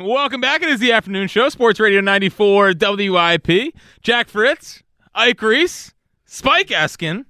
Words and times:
Welcome 0.00 0.40
back. 0.40 0.62
It 0.62 0.68
is 0.70 0.80
the 0.80 0.92
afternoon 0.92 1.28
show, 1.28 1.48
Sports 1.48 1.78
Radio 1.78 2.00
94 2.00 2.72
WIP. 2.80 3.74
Jack 4.02 4.28
Fritz, 4.28 4.82
Ike 5.14 5.40
Reese, 5.42 5.92
Spike 6.24 6.68
Eskin, 6.68 7.26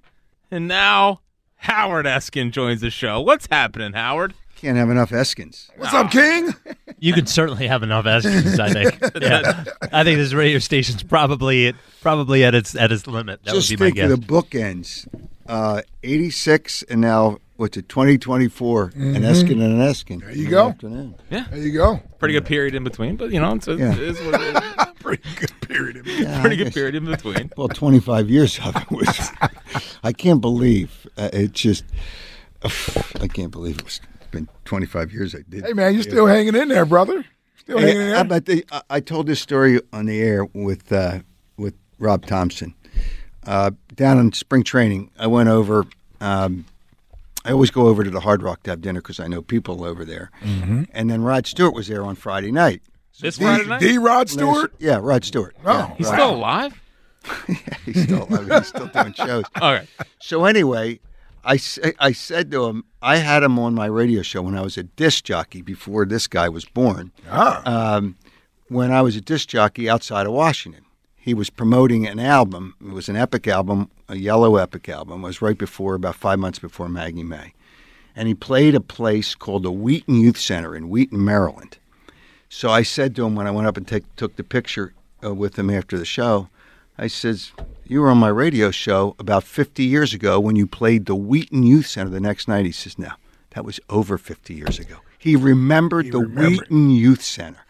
and 0.51 0.69
now 0.69 1.21
Howard 1.57 2.07
Eskin 2.07 2.53
joins 2.53 2.81
the 2.81 2.91
show. 2.91 3.21
What's 3.21 3.49
happening, 3.51 3.93
Howard? 3.95 4.35
Can't 4.57 4.77
have 4.77 4.91
enough 4.91 5.11
Eskins. 5.11 5.71
What's 5.77 5.95
up, 5.95 6.11
King? 6.11 6.55
You 7.03 7.15
could 7.15 7.31
certainly 7.31 7.67
have 7.67 7.83
enough 7.83 8.05
Eskins, 8.05 8.59
I 8.61 8.73
think. 8.75 9.01
Yeah. 9.23 9.65
I 9.91 10.05
think 10.05 10.19
this 10.19 10.35
radio 10.35 10.59
station's 10.59 11.03
probably 11.03 11.73
probably 12.03 12.45
at 12.45 12.55
its 12.55 12.75
at 12.77 12.93
its 12.93 13.07
limit. 13.07 13.43
That 13.45 13.55
Just 13.55 13.71
would 13.71 13.79
be 13.79 13.83
my 13.83 13.87
think 13.87 13.97
guess. 13.97 14.11
of 14.11 14.21
the 14.21 14.27
bookends. 14.27 15.09
Uh, 15.47 15.81
86 16.03 16.83
and 16.91 17.01
now, 17.01 17.39
what's 17.61 17.77
it, 17.77 17.89
2024, 17.91 18.93
an 18.95 19.15
Eskin 19.17 19.51
and 19.53 19.63
an 19.63 19.79
Eskin. 19.81 20.21
There 20.23 20.31
you 20.33 20.49
go. 20.49 20.69
Afternoon. 20.71 21.15
There 21.29 21.47
you 21.57 21.73
go. 21.73 22.01
Pretty 22.19 22.33
good 22.33 22.47
period 22.47 22.75
in 22.75 22.83
between, 22.85 23.17
but 23.17 23.31
you 23.33 23.39
know, 23.39 23.53
it's, 23.55 23.69
Yeah. 23.69 23.93
it 23.93 23.99
is 23.99 24.19
what 24.23 24.41
it 24.41 24.57
is. 24.57 24.87
Pretty 25.01 25.23
good 25.37 25.53
period. 25.61 26.07
Yeah, 26.07 26.41
Pretty 26.41 26.57
good 26.57 26.73
period 26.73 26.95
in 26.95 27.05
between. 27.05 27.51
Well, 27.59 27.69
25 27.69 28.31
years 28.31 28.59
of 28.65 28.75
it 28.77 28.91
was. 28.91 29.31
I 30.03 30.13
can't 30.13 30.41
believe 30.41 31.07
uh, 31.19 31.29
it 31.33 31.53
just. 31.53 31.85
I 32.63 33.29
can't 33.29 33.51
believe 33.51 33.79
it 33.79 33.85
was 33.85 34.01
been 34.31 34.49
25 34.65 35.13
years 35.13 35.35
I 35.35 35.41
did. 35.49 35.65
Hey, 35.67 35.73
man, 35.75 35.93
you're 35.93 36.03
still 36.03 36.27
hanging 36.27 36.55
in 36.55 36.69
there, 36.69 36.87
brother. 36.87 37.25
Still 37.59 37.79
hanging 37.79 37.97
in 38.01 38.09
there. 38.09 38.17
how 38.17 38.23
the, 38.25 38.65
I- 38.73 38.83
I 38.91 39.01
told 39.01 39.27
this 39.27 39.41
story 39.41 39.81
on 39.93 40.07
the 40.07 40.21
air 40.21 40.47
with 40.55 40.91
uh, 40.93 41.21
with 41.59 41.75
Rob 41.99 42.25
Thompson 42.27 42.75
uh, 43.47 43.73
down 43.95 44.19
in 44.19 44.33
spring 44.33 44.63
training. 44.63 45.11
I 45.19 45.27
went 45.27 45.49
over. 45.51 45.85
Um, 46.23 46.65
I 47.45 47.53
always 47.53 47.71
go 47.71 47.87
over 47.87 48.05
to 48.05 48.11
the 48.11 48.21
Hard 48.21 48.43
Rock 48.43 48.63
to 48.65 48.71
have 48.71 48.81
dinner 48.81 49.01
because 49.01 49.19
I 49.19 49.27
know 49.27 49.41
people 49.43 49.85
over 49.85 50.05
there. 50.05 50.31
Mm-hmm. 50.43 50.85
And 50.93 51.11
then 51.11 51.23
Rod 51.23 51.47
Stewart 51.47 51.75
was 51.75 51.89
there 51.89 52.05
on 52.05 52.17
Friday 52.17 52.53
night. 52.53 52.83
This 53.21 53.39
Friday 53.39 53.65
D, 53.65 53.69
night? 53.69 53.81
D. 53.81 53.99
Rod 53.99 54.29
Stewart. 54.29 54.75
Yeah, 54.79 54.99
Rod 55.01 55.25
Stewart. 55.25 55.57
Oh, 55.65 55.73
yeah, 55.73 55.95
He's 55.97 56.07
Rod- 56.07 56.15
still 56.15 56.35
alive? 56.35 56.81
yeah, 57.49 57.57
he's 57.85 58.03
still 58.05 58.27
I 58.31 58.41
mean, 58.41 58.51
he's 58.51 58.67
still 58.69 58.87
doing 58.87 59.13
shows. 59.13 59.45
All 59.61 59.73
right. 59.75 59.87
So 60.21 60.45
anyway, 60.47 61.01
I, 61.45 61.59
I 61.99 62.13
said 62.13 62.51
to 62.53 62.67
him, 62.67 62.85
I 63.03 63.17
had 63.17 63.43
him 63.43 63.59
on 63.59 63.75
my 63.75 63.87
radio 63.87 64.23
show 64.23 64.43
when 64.43 64.57
I 64.57 64.63
was 64.63 64.79
a 64.79 64.85
disc 64.85 65.25
jockey 65.25 65.61
before 65.61 66.07
this 66.07 66.27
guy 66.27 66.49
was 66.49 66.65
born. 66.65 67.13
Ah. 67.29 67.97
Um, 67.97 68.17
when 68.69 68.91
I 68.91 69.03
was 69.03 69.17
a 69.17 69.21
disc 69.21 69.49
jockey 69.49 69.89
outside 69.89 70.27
of 70.27 70.33
Washington, 70.33 70.85
he 71.21 71.35
was 71.35 71.51
promoting 71.51 72.07
an 72.07 72.19
album. 72.19 72.75
It 72.81 72.93
was 72.93 73.11
an 73.11 73.17
epic 73.17 73.47
album, 73.47 73.91
a 74.09 74.17
yellow 74.17 74.57
epic 74.57 74.89
album. 74.89 75.23
It 75.23 75.27
was 75.27 75.43
right 75.43 75.59
before, 75.59 75.95
about 75.95 76.17
five 76.17 76.39
months 76.39 76.59
before 76.59 76.89
Maggie 76.89 77.23
May. 77.23 77.53
And 78.17 78.27
he 78.27 78.35
played 78.35 78.75
a 78.75 78.81
place 78.81 79.35
called 79.35 79.63
the 79.63 79.71
Wheaton 79.71 80.15
Youth 80.15 80.39
Center 80.39 80.75
in 80.75 80.89
Wheaton, 80.89 81.23
Maryland. 81.23 81.77
So 82.49 82.71
I 82.71 82.83
said 82.83 83.15
to 83.15 83.27
him 83.27 83.37
when 83.37 83.47
I 83.47 83.51
went 83.51 83.69
up 83.69 83.77
and 83.77 83.87
take, 83.87 84.17
took 84.17 84.37
the 84.37 84.43
picture 84.43 84.95
uh, 85.23 85.35
with 85.35 85.59
him 85.59 85.69
after 85.69 85.99
the 85.99 86.07
show, 86.07 86.49
I 86.97 87.07
says, 87.07 87.53
"You 87.85 88.01
were 88.01 88.11
on 88.11 88.19
my 88.19 88.29
radio 88.29 88.71
show 88.71 89.15
about 89.19 89.45
50 89.45 89.85
years 89.85 90.13
ago 90.13 90.41
when 90.41 90.57
you 90.57 90.67
played 90.67 91.07
the 91.07 91.15
Wheaton 91.15 91.63
Youth 91.63 91.87
Center 91.87 92.11
the 92.11 92.21
next 92.21 92.49
night." 92.49 92.67
He 92.67 92.73
says, 92.73 92.99
"No, 92.99 93.13
that 93.51 93.65
was 93.65 93.79
over 93.89 94.19
50 94.19 94.55
years 94.55 94.79
ago." 94.79 94.97
He 95.19 95.37
remembered 95.37 96.11
the 96.13 96.19
remembered. 96.19 96.69
Wheaton 96.69 96.91
Youth 96.91 97.23
Center. 97.23 97.65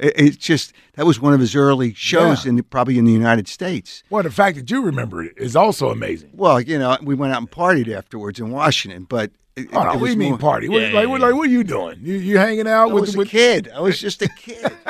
It, 0.00 0.14
it's 0.16 0.36
just 0.36 0.72
that 0.94 1.06
was 1.06 1.20
one 1.20 1.32
of 1.34 1.40
his 1.40 1.54
early 1.54 1.94
shows 1.94 2.44
Yeah. 2.44 2.50
in 2.50 2.56
the, 2.56 2.62
probably 2.62 2.98
in 2.98 3.04
the 3.04 3.12
United 3.12 3.48
States. 3.48 4.02
Well, 4.10 4.22
the 4.22 4.30
fact 4.30 4.56
that 4.56 4.70
you 4.70 4.82
remember 4.82 5.22
it 5.22 5.34
is 5.36 5.56
also 5.56 5.90
amazing. 5.90 6.30
Well, 6.34 6.60
you 6.60 6.78
know, 6.78 6.96
we 7.02 7.14
went 7.14 7.32
out 7.32 7.38
and 7.38 7.50
partied 7.50 7.94
afterwards 7.94 8.38
in 8.40 8.50
Washington, 8.50 9.04
but 9.08 9.30
it, 9.56 9.68
Oh, 9.72 9.82
no, 9.82 9.92
it 9.92 10.00
what 10.00 10.06
do 10.06 10.12
you 10.12 10.16
mean 10.16 10.30
more- 10.30 10.38
party? 10.38 10.68
What, 10.68 10.80
Yeah, 10.82 10.86
like, 10.88 10.94
yeah, 10.94 11.04
what, 11.06 11.20
like, 11.20 11.34
what 11.34 11.48
are 11.48 11.50
you 11.50 11.64
doing? 11.64 11.98
You, 12.00 12.14
you 12.14 12.38
hanging 12.38 12.68
out 12.68 12.90
I 12.90 12.94
with 12.94 13.00
was 13.02 13.14
a 13.14 13.18
with 13.18 13.28
kid. 13.28 13.68
I 13.74 13.80
was 13.80 13.98
just 14.00 14.22
a 14.22 14.28
kid. 14.28 14.72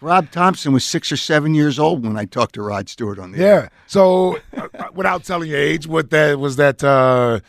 Rob 0.00 0.30
Thompson 0.30 0.72
was 0.72 0.84
six 0.84 1.10
or 1.10 1.16
seven 1.16 1.54
years 1.54 1.78
old 1.78 2.04
when 2.04 2.16
I 2.18 2.26
talked 2.26 2.54
to 2.54 2.62
Rod 2.62 2.88
Stewart 2.88 3.18
on 3.18 3.32
the 3.32 3.38
air. 3.44 3.60
Yeah. 3.62 3.68
So, 3.86 4.38
uh, 4.56 4.68
without 4.94 5.24
telling 5.24 5.50
your 5.50 5.58
age, 5.58 5.86
what 5.86 6.10
that 6.10 6.38
was 6.38 6.56
that 6.56 6.82
uh, 6.84 7.40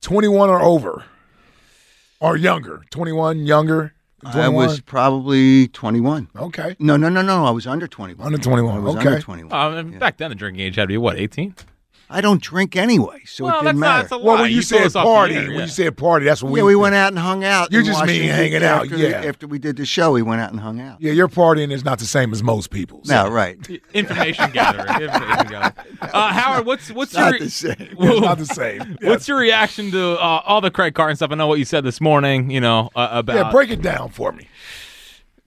21 0.00 0.50
or 0.50 0.60
over 0.60 1.04
or 2.20 2.36
younger? 2.36 2.82
21, 2.90 3.46
younger? 3.46 3.93
21? 4.32 4.44
I 4.44 4.48
was 4.48 4.80
probably 4.80 5.68
21. 5.68 6.28
Okay. 6.36 6.76
No, 6.78 6.96
no, 6.96 7.08
no, 7.08 7.22
no. 7.22 7.44
I 7.44 7.50
was 7.50 7.66
under 7.66 7.86
21. 7.86 8.26
Under 8.26 8.38
21, 8.38 8.74
I 8.74 8.78
was 8.78 8.96
okay. 8.96 9.08
under 9.08 9.20
21. 9.20 9.52
Um, 9.52 9.98
Back 9.98 10.16
then, 10.16 10.30
the 10.30 10.34
drinking 10.34 10.64
age 10.64 10.76
had 10.76 10.84
to 10.84 10.88
be 10.88 10.98
what, 10.98 11.16
18? 11.16 11.54
I 12.10 12.20
don't 12.20 12.40
drink 12.40 12.76
anyway, 12.76 13.22
so 13.24 13.44
well, 13.44 13.60
it 13.60 13.64
that's 13.64 13.66
didn't 13.66 13.80
not 13.80 13.86
matter. 13.86 14.02
that's 14.02 14.12
a 14.12 14.18
Well, 14.18 14.42
when 14.42 14.50
you, 14.50 14.56
told 14.56 14.64
said 14.64 14.82
us 14.82 14.96
off 14.96 15.04
the 15.04 15.08
party, 15.08 15.34
air, 15.34 15.42
when 15.42 15.52
yeah. 15.52 15.62
you 15.62 15.68
said 15.68 15.96
party, 15.96 16.26
that's 16.26 16.42
what 16.42 16.52
we 16.52 16.60
yeah, 16.60 16.66
we 16.66 16.76
went 16.76 16.94
out 16.94 17.08
and 17.08 17.18
hung 17.18 17.44
out. 17.44 17.72
You 17.72 17.80
in 17.80 17.84
just 17.86 18.04
mean 18.04 18.28
hanging 18.28 18.62
out, 18.62 18.84
after, 18.84 18.96
yeah. 18.96 19.22
After 19.24 19.46
we 19.46 19.58
did 19.58 19.76
the 19.76 19.86
show, 19.86 20.12
we 20.12 20.22
went 20.22 20.40
out 20.40 20.50
and 20.50 20.60
hung 20.60 20.80
out. 20.80 21.00
Yeah, 21.00 21.12
your 21.12 21.28
partying 21.28 21.72
is 21.72 21.84
not 21.84 21.98
the 21.98 22.04
same 22.04 22.32
as 22.32 22.42
most 22.42 22.70
people's. 22.70 23.08
No, 23.08 23.28
right. 23.28 23.58
Information 23.94 24.50
gathering. 24.52 25.02
Information 25.02 25.46
gathering. 25.46 25.98
Uh, 26.02 26.32
Howard, 26.32 26.66
what's 26.66 26.90
what's 26.90 27.14
Not 27.14 27.32
your 27.32 27.40
the 27.40 27.50
same. 27.50 27.74
It's 27.78 28.20
not 28.20 28.38
the 28.38 28.46
same. 28.46 28.96
what's 29.02 29.26
your 29.26 29.38
reaction 29.38 29.90
to 29.92 30.12
uh, 30.20 30.42
all 30.44 30.60
the 30.60 30.70
Craig 30.70 30.94
Carton 30.94 31.16
stuff? 31.16 31.32
I 31.32 31.34
know 31.36 31.46
what 31.46 31.58
you 31.58 31.64
said 31.64 31.84
this 31.84 32.00
morning. 32.00 32.50
You 32.50 32.60
know 32.60 32.90
uh, 32.94 33.08
about 33.12 33.36
Yeah, 33.36 33.50
break 33.50 33.70
it 33.70 33.82
down 33.82 34.10
for 34.10 34.32
me. 34.32 34.48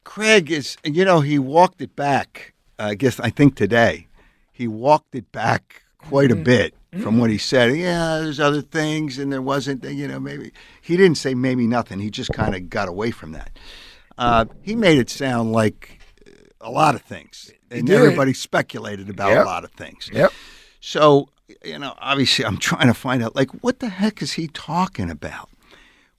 Craig 0.03 0.49
is, 0.49 0.77
you 0.83 1.05
know, 1.05 1.19
he 1.19 1.37
walked 1.37 1.81
it 1.81 1.95
back. 1.95 2.53
I 2.79 2.95
guess 2.95 3.19
I 3.19 3.29
think 3.29 3.55
today 3.55 4.07
he 4.51 4.67
walked 4.67 5.13
it 5.13 5.31
back 5.31 5.83
quite 5.97 6.31
a 6.31 6.35
Mm-hmm. 6.35 6.43
bit 6.43 6.73
from 7.01 7.17
what 7.19 7.29
he 7.29 7.37
said. 7.37 7.75
Yeah, 7.75 8.19
there's 8.19 8.39
other 8.39 8.61
things, 8.61 9.17
and 9.19 9.31
there 9.31 9.41
wasn't. 9.41 9.83
You 9.83 10.07
know, 10.07 10.19
maybe 10.19 10.51
he 10.81 10.97
didn't 10.97 11.17
say 11.17 11.33
maybe 11.35 11.67
nothing. 11.67 11.99
He 11.99 12.09
just 12.09 12.31
kind 12.33 12.55
of 12.55 12.69
got 12.69 12.87
away 12.87 13.11
from 13.11 13.33
that. 13.33 13.57
Uh, 14.17 14.45
he 14.61 14.75
made 14.75 14.97
it 14.97 15.09
sound 15.09 15.51
like 15.51 15.99
a 16.61 16.71
lot 16.71 16.95
of 16.95 17.01
things, 17.03 17.51
and 17.69 17.89
everybody 17.89 18.33
speculated 18.33 19.09
about 19.09 19.29
Yep. 19.31 19.43
a 19.43 19.45
lot 19.45 19.63
of 19.63 19.71
things. 19.71 20.09
Yep. 20.11 20.31
So, 20.79 21.29
you 21.63 21.77
know, 21.77 21.93
obviously, 21.99 22.45
I'm 22.45 22.57
trying 22.69 22.87
to 22.87 22.93
find 22.95 23.21
out, 23.21 23.35
like, 23.35 23.51
what 23.63 23.79
the 23.79 23.89
heck 23.89 24.21
is 24.21 24.33
he 24.33 24.47
talking 24.47 25.11
about? 25.11 25.49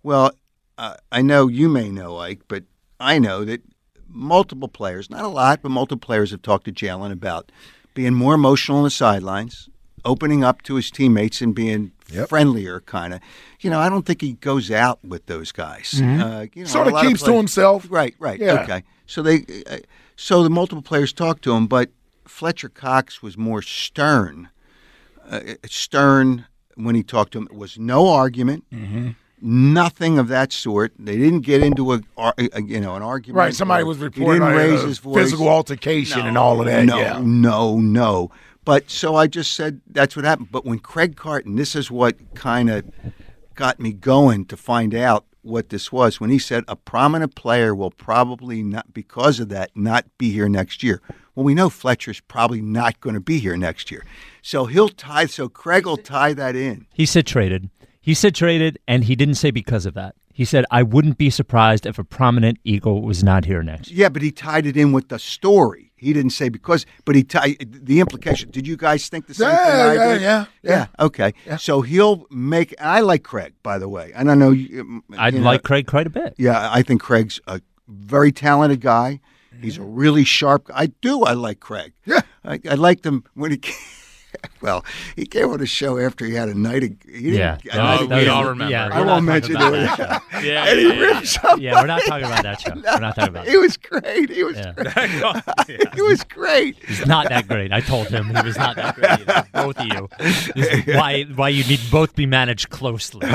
Well, 0.04 0.30
uh, 0.76 0.94
I 1.10 1.22
know 1.22 1.48
you 1.48 1.68
may 1.68 1.90
know, 1.90 2.18
Ike, 2.18 2.42
but 2.46 2.64
I 3.00 3.18
know 3.18 3.44
that 3.44 3.62
multiple 4.06 4.68
players, 4.68 5.10
not 5.10 5.24
a 5.24 5.28
lot, 5.28 5.60
but 5.62 5.70
multiple 5.70 5.98
players 6.06 6.30
have 6.30 6.42
talked 6.42 6.66
to 6.66 6.72
Jalen 6.72 7.10
about 7.12 7.50
being 7.98 8.14
more 8.14 8.34
emotional 8.34 8.78
on 8.78 8.84
the 8.84 8.90
sidelines, 8.90 9.68
opening 10.04 10.44
up 10.44 10.62
to 10.62 10.76
his 10.76 10.88
teammates 10.88 11.40
and 11.42 11.52
being 11.52 11.90
Yep. 12.12 12.28
friendlier, 12.28 12.78
kind 12.82 13.12
of. 13.12 13.18
You 13.60 13.70
know, 13.70 13.80
I 13.80 13.88
don't 13.88 14.06
think 14.06 14.20
he 14.20 14.34
goes 14.34 14.70
out 14.70 15.00
with 15.04 15.26
those 15.26 15.50
guys. 15.50 16.00
Uh, 16.00 16.46
you 16.54 16.62
know, 16.62 16.68
Sort 16.68 16.86
of 16.86 16.94
keeps 17.02 17.24
to 17.24 17.32
himself. 17.32 17.86
Right, 17.90 18.14
right. 18.20 18.38
Yeah. 18.38 18.62
Okay. 18.62 18.84
So 19.06 19.20
they, 19.20 19.44
uh, 19.68 19.78
so 20.14 20.44
the 20.44 20.48
multiple 20.48 20.80
players 20.80 21.12
talked 21.12 21.42
to 21.42 21.52
him, 21.54 21.66
but 21.66 21.90
Fletcher 22.24 22.68
Cox 22.68 23.20
was 23.20 23.36
more 23.36 23.62
stern. 23.62 24.48
Uh, 25.28 25.40
stern 25.66 26.46
when 26.76 26.94
he 26.94 27.02
talked 27.02 27.32
to 27.32 27.38
him. 27.38 27.48
It 27.50 27.56
was 27.58 27.78
no 27.80 28.08
argument. 28.08 28.64
Mm-hmm. 28.72 29.08
Nothing 29.40 30.18
of 30.18 30.28
that 30.28 30.52
sort. 30.52 30.92
They 30.98 31.16
didn't 31.16 31.40
get 31.40 31.62
into 31.62 31.92
a, 31.92 32.00
a 32.16 32.62
you 32.62 32.80
know 32.80 32.96
an 32.96 33.02
argument. 33.02 33.36
Right. 33.38 33.54
Somebody 33.54 33.84
or- 33.84 33.86
was 33.86 33.98
he 33.98 34.04
reporting 34.04 34.42
didn't 34.42 34.56
raise 34.56 34.82
a 34.82 34.86
his 34.88 34.98
voice. 34.98 35.16
physical 35.22 35.48
altercation 35.48 36.26
and 36.26 36.36
all 36.36 36.60
of 36.60 36.66
that. 36.66 36.84
No, 36.84 36.98
yeah. 36.98 37.20
no, 37.22 37.78
no. 37.78 38.30
But 38.64 38.90
so 38.90 39.14
I 39.14 39.26
just 39.26 39.54
said 39.54 39.80
that's 39.86 40.16
what 40.16 40.24
happened. 40.24 40.48
But 40.50 40.64
when 40.64 40.78
Craig 40.78 41.16
Carton, 41.16 41.56
this 41.56 41.74
is 41.74 41.90
what 41.90 42.16
kind 42.34 42.68
of 42.68 42.84
got 43.54 43.80
me 43.80 43.92
going 43.92 44.44
to 44.46 44.56
find 44.56 44.94
out 44.94 45.24
what 45.42 45.70
this 45.70 45.90
was 45.90 46.20
when 46.20 46.30
he 46.30 46.38
said 46.38 46.64
a 46.68 46.76
prominent 46.76 47.34
player 47.34 47.74
will 47.74 47.90
probably 47.90 48.62
not, 48.62 48.92
because 48.92 49.40
of 49.40 49.48
that, 49.48 49.70
not 49.74 50.04
be 50.18 50.32
here 50.32 50.48
next 50.48 50.82
year. 50.82 51.00
Well, 51.34 51.44
we 51.44 51.54
know 51.54 51.70
Fletcher's 51.70 52.20
probably 52.20 52.60
not 52.60 53.00
going 53.00 53.14
to 53.14 53.20
be 53.20 53.38
here 53.38 53.56
next 53.56 53.90
year, 53.90 54.04
so 54.42 54.66
he'll 54.66 54.88
tie. 54.88 55.26
So 55.26 55.48
Craig 55.48 55.86
will 55.86 55.96
tie 55.96 56.34
that 56.34 56.56
in. 56.56 56.86
He 56.92 57.06
said 57.06 57.26
traded. 57.26 57.70
He 58.08 58.14
said 58.14 58.34
traded, 58.34 58.78
and 58.88 59.04
he 59.04 59.14
didn't 59.14 59.34
say 59.34 59.50
because 59.50 59.84
of 59.84 59.92
that. 59.92 60.14
He 60.32 60.46
said, 60.46 60.64
I 60.70 60.82
wouldn't 60.82 61.18
be 61.18 61.28
surprised 61.28 61.84
if 61.84 61.98
a 61.98 62.04
prominent 62.04 62.58
Eagle 62.64 63.02
was 63.02 63.22
not 63.22 63.44
here 63.44 63.62
next. 63.62 63.90
Yeah, 63.90 64.08
but 64.08 64.22
he 64.22 64.32
tied 64.32 64.64
it 64.64 64.78
in 64.78 64.92
with 64.92 65.10
the 65.10 65.18
story. 65.18 65.92
He 65.94 66.14
didn't 66.14 66.30
say 66.30 66.48
because, 66.48 66.86
but 67.04 67.16
he 67.16 67.22
tied 67.22 67.56
the 67.60 68.00
implication. 68.00 68.50
Did 68.50 68.66
you 68.66 68.78
guys 68.78 69.10
think 69.10 69.26
the 69.26 69.34
same 69.34 69.50
Yeah, 69.50 69.66
thing? 69.66 69.74
I 69.76 69.94
yeah, 69.94 70.12
did? 70.14 70.22
yeah, 70.22 70.44
yeah. 70.62 70.86
Okay, 70.98 71.34
so 71.58 71.82
he'll 71.82 72.24
make. 72.30 72.74
I 72.80 73.00
like 73.00 73.24
Craig, 73.24 73.52
by 73.62 73.78
the 73.78 73.90
way, 73.90 74.10
and 74.14 74.30
I 74.30 74.34
know 74.34 74.52
you. 74.52 75.02
I'd 75.18 75.34
know, 75.34 75.42
like 75.42 75.62
Craig 75.62 75.86
quite 75.86 76.06
a 76.06 76.10
bit. 76.10 76.34
Yeah, 76.38 76.70
I 76.72 76.80
think 76.82 77.02
Craig's 77.02 77.40
a 77.46 77.60
very 77.88 78.32
talented 78.32 78.80
guy. 78.80 79.20
He's 79.60 79.76
a 79.76 79.80
mm-hmm. 79.80 79.94
really 79.94 80.24
sharp. 80.24 80.70
I 80.72 80.86
do. 81.02 81.24
I 81.24 81.34
like 81.34 81.60
Craig. 81.60 81.92
Yeah. 82.06 82.22
I, 82.42 82.58
I 82.70 82.74
liked 82.76 83.04
him 83.04 83.24
when 83.34 83.50
he. 83.50 83.56
Came, 83.58 83.74
well, 84.60 84.84
he 85.16 85.26
came 85.26 85.48
on 85.50 85.58
the 85.58 85.66
show 85.66 85.98
after 85.98 86.24
he 86.26 86.34
had 86.34 86.48
a 86.48 86.54
night. 86.54 86.82
Of, 86.84 86.90
he 87.06 87.30
didn't- 87.32 87.34
Yeah. 87.34 87.58
a 87.72 87.76
night 87.76 87.90
Oh, 87.90 87.94
of 87.94 88.00
we 88.02 88.06
gambling. 88.08 88.28
all 88.30 88.44
remember. 88.46 88.70
Yeah, 88.72 88.88
I 88.92 89.00
won't 89.02 89.24
mention 89.24 89.54
talking 89.54 89.80
it. 89.80 89.84
about 89.84 89.98
that. 89.98 90.22
Yeah, 90.44 90.64
and 90.68 90.78
he 90.78 90.86
yeah, 90.88 91.00
ripped 91.00 91.26
something. 91.26 91.60
Yeah, 91.62 91.80
we're 91.80 91.86
not 91.86 92.02
talking 92.06 92.26
about 92.26 92.42
that 92.44 92.60
show. 92.60 92.70
We're 92.74 93.00
not 93.00 93.14
talking 93.16 93.28
about 93.34 93.46
He 93.46 93.52
that. 93.54 93.58
was 93.58 93.76
great. 93.76 94.30
He 94.30 94.44
was 94.44 94.56
Yeah. 94.56 94.72
great. 94.72 95.94
He 95.94 96.02
was 96.02 96.22
great. 96.24 96.76
He's 96.86 97.06
not 97.06 97.28
that 97.28 97.48
great. 97.48 97.72
I 97.72 97.80
told 97.80 98.08
him 98.08 98.26
he 98.34 98.42
was 98.42 98.56
not 98.56 98.76
that 98.76 98.94
great. 98.94 99.10
either. 99.10 99.46
Both 99.52 99.78
of 99.78 99.86
you. 99.86 100.08
Why 100.94 101.24
why 101.24 101.48
you 101.48 101.64
need 101.64 101.80
both 101.90 102.14
be 102.14 102.26
managed 102.26 102.70
closely. 102.70 103.26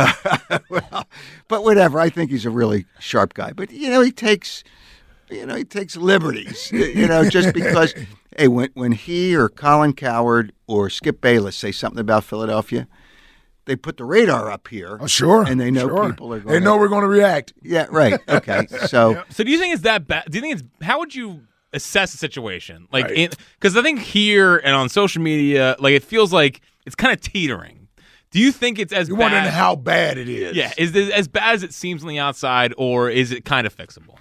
well, 0.69 1.07
but 1.47 1.63
whatever. 1.63 1.99
I 1.99 2.09
think 2.09 2.31
he's 2.31 2.45
a 2.45 2.49
really 2.49 2.85
sharp 2.99 3.33
guy. 3.33 3.51
But 3.53 3.71
you 3.71 3.89
know, 3.89 4.01
he 4.01 4.11
takes, 4.11 4.63
you 5.29 5.45
know, 5.45 5.56
he 5.56 5.63
takes 5.63 5.95
liberties. 5.97 6.71
you 6.71 7.07
know, 7.07 7.27
just 7.29 7.53
because. 7.53 7.94
Hey, 8.38 8.47
when 8.47 8.69
when 8.73 8.94
he 8.94 9.35
or 9.35 9.47
Colin 9.47 9.94
Cowherd 9.94 10.53
or 10.73 10.89
Skip 10.89 11.21
Bayless 11.21 11.55
say 11.55 11.71
something 11.71 11.99
about 11.99 12.23
Philadelphia, 12.23 12.87
they 13.65 13.75
put 13.75 13.97
the 13.97 14.05
radar 14.05 14.51
up 14.51 14.67
here. 14.67 14.97
Oh, 14.99 15.07
sure. 15.07 15.43
And 15.47 15.59
they 15.59 15.71
know 15.71 15.87
sure. 15.87 16.09
people 16.09 16.33
are 16.33 16.39
going. 16.39 16.47
They 16.47 16.51
going. 16.53 16.63
know 16.63 16.77
we're 16.77 16.87
going 16.89 17.03
to 17.03 17.07
react. 17.07 17.53
Yeah. 17.61 17.87
Right. 17.89 18.19
Okay. 18.27 18.67
So. 18.87 19.23
So 19.29 19.43
do 19.43 19.51
you 19.51 19.57
think 19.59 19.73
it's 19.73 19.83
that 19.83 20.07
bad? 20.07 20.25
Do 20.29 20.37
you 20.37 20.41
think 20.41 20.55
it's 20.59 20.63
how 20.85 20.99
would 20.99 21.15
you 21.15 21.41
assess 21.71 22.11
the 22.11 22.17
situation? 22.17 22.87
Like, 22.91 23.05
Right. 23.05 23.35
because 23.59 23.77
I 23.77 23.81
think 23.81 23.99
here 23.99 24.57
and 24.57 24.75
on 24.75 24.89
social 24.89 25.21
media, 25.21 25.75
like 25.79 25.93
it 25.93 26.03
feels 26.03 26.33
like 26.33 26.61
it's 26.85 26.95
kind 26.95 27.13
of 27.13 27.21
teetering. 27.21 27.87
Do 28.31 28.39
you 28.39 28.51
think 28.51 28.79
it's 28.79 28.91
as 28.91 29.07
You're 29.07 29.17
bad? 29.17 29.31
wondering 29.31 29.53
how 29.53 29.75
bad 29.75 30.17
it 30.17 30.27
is. 30.27 30.55
yeah, 30.55 30.73
is 30.77 30.95
it 30.95 31.11
as 31.11 31.27
bad 31.27 31.53
as 31.53 31.61
it 31.63 31.71
seems 31.73 32.01
on 32.01 32.09
the 32.09 32.17
outside, 32.19 32.73
or 32.77 33.09
is 33.09 33.31
it 33.31 33.45
kind 33.45 33.67
of 33.67 33.75
fixable? 33.77 34.19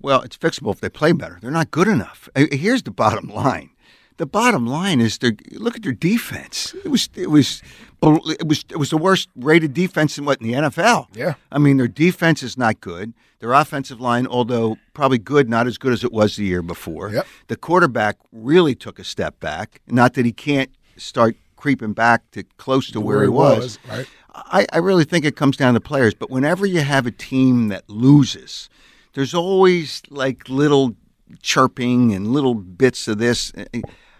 Well, 0.00 0.22
it's 0.22 0.36
fixable 0.36 0.72
if 0.72 0.80
they 0.80 0.88
play 0.88 1.12
better. 1.12 1.38
They're 1.40 1.50
not 1.50 1.70
good 1.70 1.88
enough. 1.88 2.28
Uh, 2.36 2.46
Here's 2.52 2.82
the 2.82 2.90
bottom 2.90 3.28
line. 3.28 3.70
The 4.18 4.26
bottom 4.26 4.66
line 4.66 5.00
is 5.00 5.18
they 5.18 5.32
look 5.52 5.76
at 5.76 5.82
their 5.82 5.92
defense. 5.92 6.74
It 6.84 6.88
was 6.88 7.08
it 7.14 7.30
was 7.30 7.62
it 8.02 8.46
was 8.46 8.64
it 8.68 8.76
was 8.76 8.90
the 8.90 8.98
worst 8.98 9.28
rated 9.36 9.74
defense 9.74 10.18
in 10.18 10.24
what 10.24 10.40
in 10.40 10.48
the 10.48 10.54
NFL. 10.54 11.06
Yeah. 11.14 11.34
I 11.50 11.58
mean 11.58 11.76
their 11.76 11.88
defense 11.88 12.42
is 12.42 12.58
not 12.58 12.80
good. 12.80 13.14
Their 13.38 13.52
offensive 13.52 14.00
line, 14.00 14.26
although 14.26 14.76
probably 14.92 15.18
good, 15.18 15.48
not 15.48 15.68
as 15.68 15.78
good 15.78 15.92
as 15.92 16.02
it 16.02 16.12
was 16.12 16.34
the 16.34 16.44
year 16.44 16.62
before. 16.62 17.10
Yep. 17.10 17.26
The 17.46 17.56
quarterback 17.56 18.16
really 18.32 18.74
took 18.74 18.98
a 18.98 19.04
step 19.04 19.38
back. 19.38 19.80
Not 19.86 20.14
that 20.14 20.26
he 20.26 20.32
can't 20.32 20.70
start 20.96 21.36
creeping 21.54 21.92
back 21.92 22.28
to 22.32 22.42
close 22.56 22.90
to 22.90 23.00
where, 23.00 23.22
he 23.22 23.28
was. 23.28 23.78
Right. 23.88 24.06
I, 24.34 24.66
I 24.72 24.78
really 24.78 25.04
think 25.04 25.24
it 25.24 25.36
comes 25.36 25.56
down 25.56 25.74
to 25.74 25.80
players. 25.80 26.14
But 26.14 26.30
whenever 26.30 26.66
you 26.66 26.80
have 26.80 27.06
a 27.06 27.10
team 27.12 27.68
that 27.68 27.88
loses, 27.88 28.68
there's 29.14 29.34
always 29.34 30.02
like 30.10 30.48
little 30.48 30.96
chirping 31.42 32.12
and 32.12 32.28
little 32.28 32.54
bits 32.54 33.08
of 33.08 33.18
this. 33.18 33.52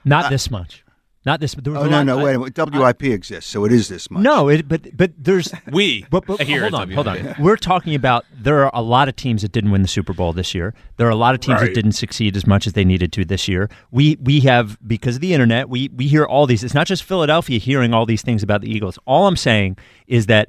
Not 0.09 0.27
uh, 0.27 0.31
this 0.31 0.51
much. 0.51 0.85
Not 1.27 1.41
this. 1.41 1.53
There 1.55 1.73
was 1.75 1.83
Oh 1.83 1.87
no, 1.87 1.97
lot- 1.99 2.07
no, 2.07 2.19
uh, 2.19 2.21
I- 2.21 2.37
wait 2.37 2.57
minute. 2.57 2.73
WIP 2.75 3.03
exists, 3.05 3.51
so 3.51 3.65
it 3.67 3.73
is 3.73 3.89
this 3.89 4.11
much. 4.11 4.23
No, 4.23 4.49
it, 4.49 4.67
but 4.67 4.97
but 4.97 5.13
there's 5.19 5.53
We 5.71 6.07
But, 6.11 6.25
but 6.27 6.41
here 6.41 6.63
hold 6.63 6.75
on, 6.75 6.91
hold 6.93 7.07
WNBA. 7.07 7.39
on. 7.39 7.45
We're 7.45 7.57
talking 7.57 7.95
about 7.95 8.25
there 8.35 8.65
are 8.65 8.71
a 8.73 8.81
lot 8.81 9.09
of 9.09 9.17
teams 9.17 9.43
that 9.43 9.53
didn't 9.53 9.71
win 9.73 9.83
the 9.83 9.89
Super 9.89 10.15
Bowl 10.15 10.33
this 10.33 10.55
year. 10.55 10.73
There 10.97 11.07
are 11.07 11.11
a 11.11 11.17
lot 11.17 11.35
of 11.35 11.41
teams 11.41 11.61
Right. 11.61 11.67
that 11.67 11.75
didn't 11.75 11.93
succeed 11.93 12.35
as 12.37 12.47
much 12.47 12.67
as 12.67 12.73
they 12.73 12.85
needed 12.85 13.13
to 13.13 13.25
this 13.27 13.47
year. 13.49 13.69
We 13.91 14.17
we 14.23 14.41
have 14.41 14.79
because 14.87 15.17
of 15.17 15.21
the 15.21 15.35
internet, 15.35 15.69
we 15.69 15.91
we 15.95 16.07
hear 16.07 16.25
all 16.25 16.47
these. 16.47 16.65
It's 16.65 16.73
not 16.75 16.87
just 16.87 17.03
Philadelphia 17.03 17.59
hearing 17.59 17.93
all 17.93 18.07
these 18.07 18.23
things 18.23 18.43
about 18.43 18.63
the 18.63 18.71
Eagles. 18.73 18.99
All 19.05 19.27
I'm 19.27 19.37
saying 19.37 19.77
is 20.07 20.27
that 20.27 20.49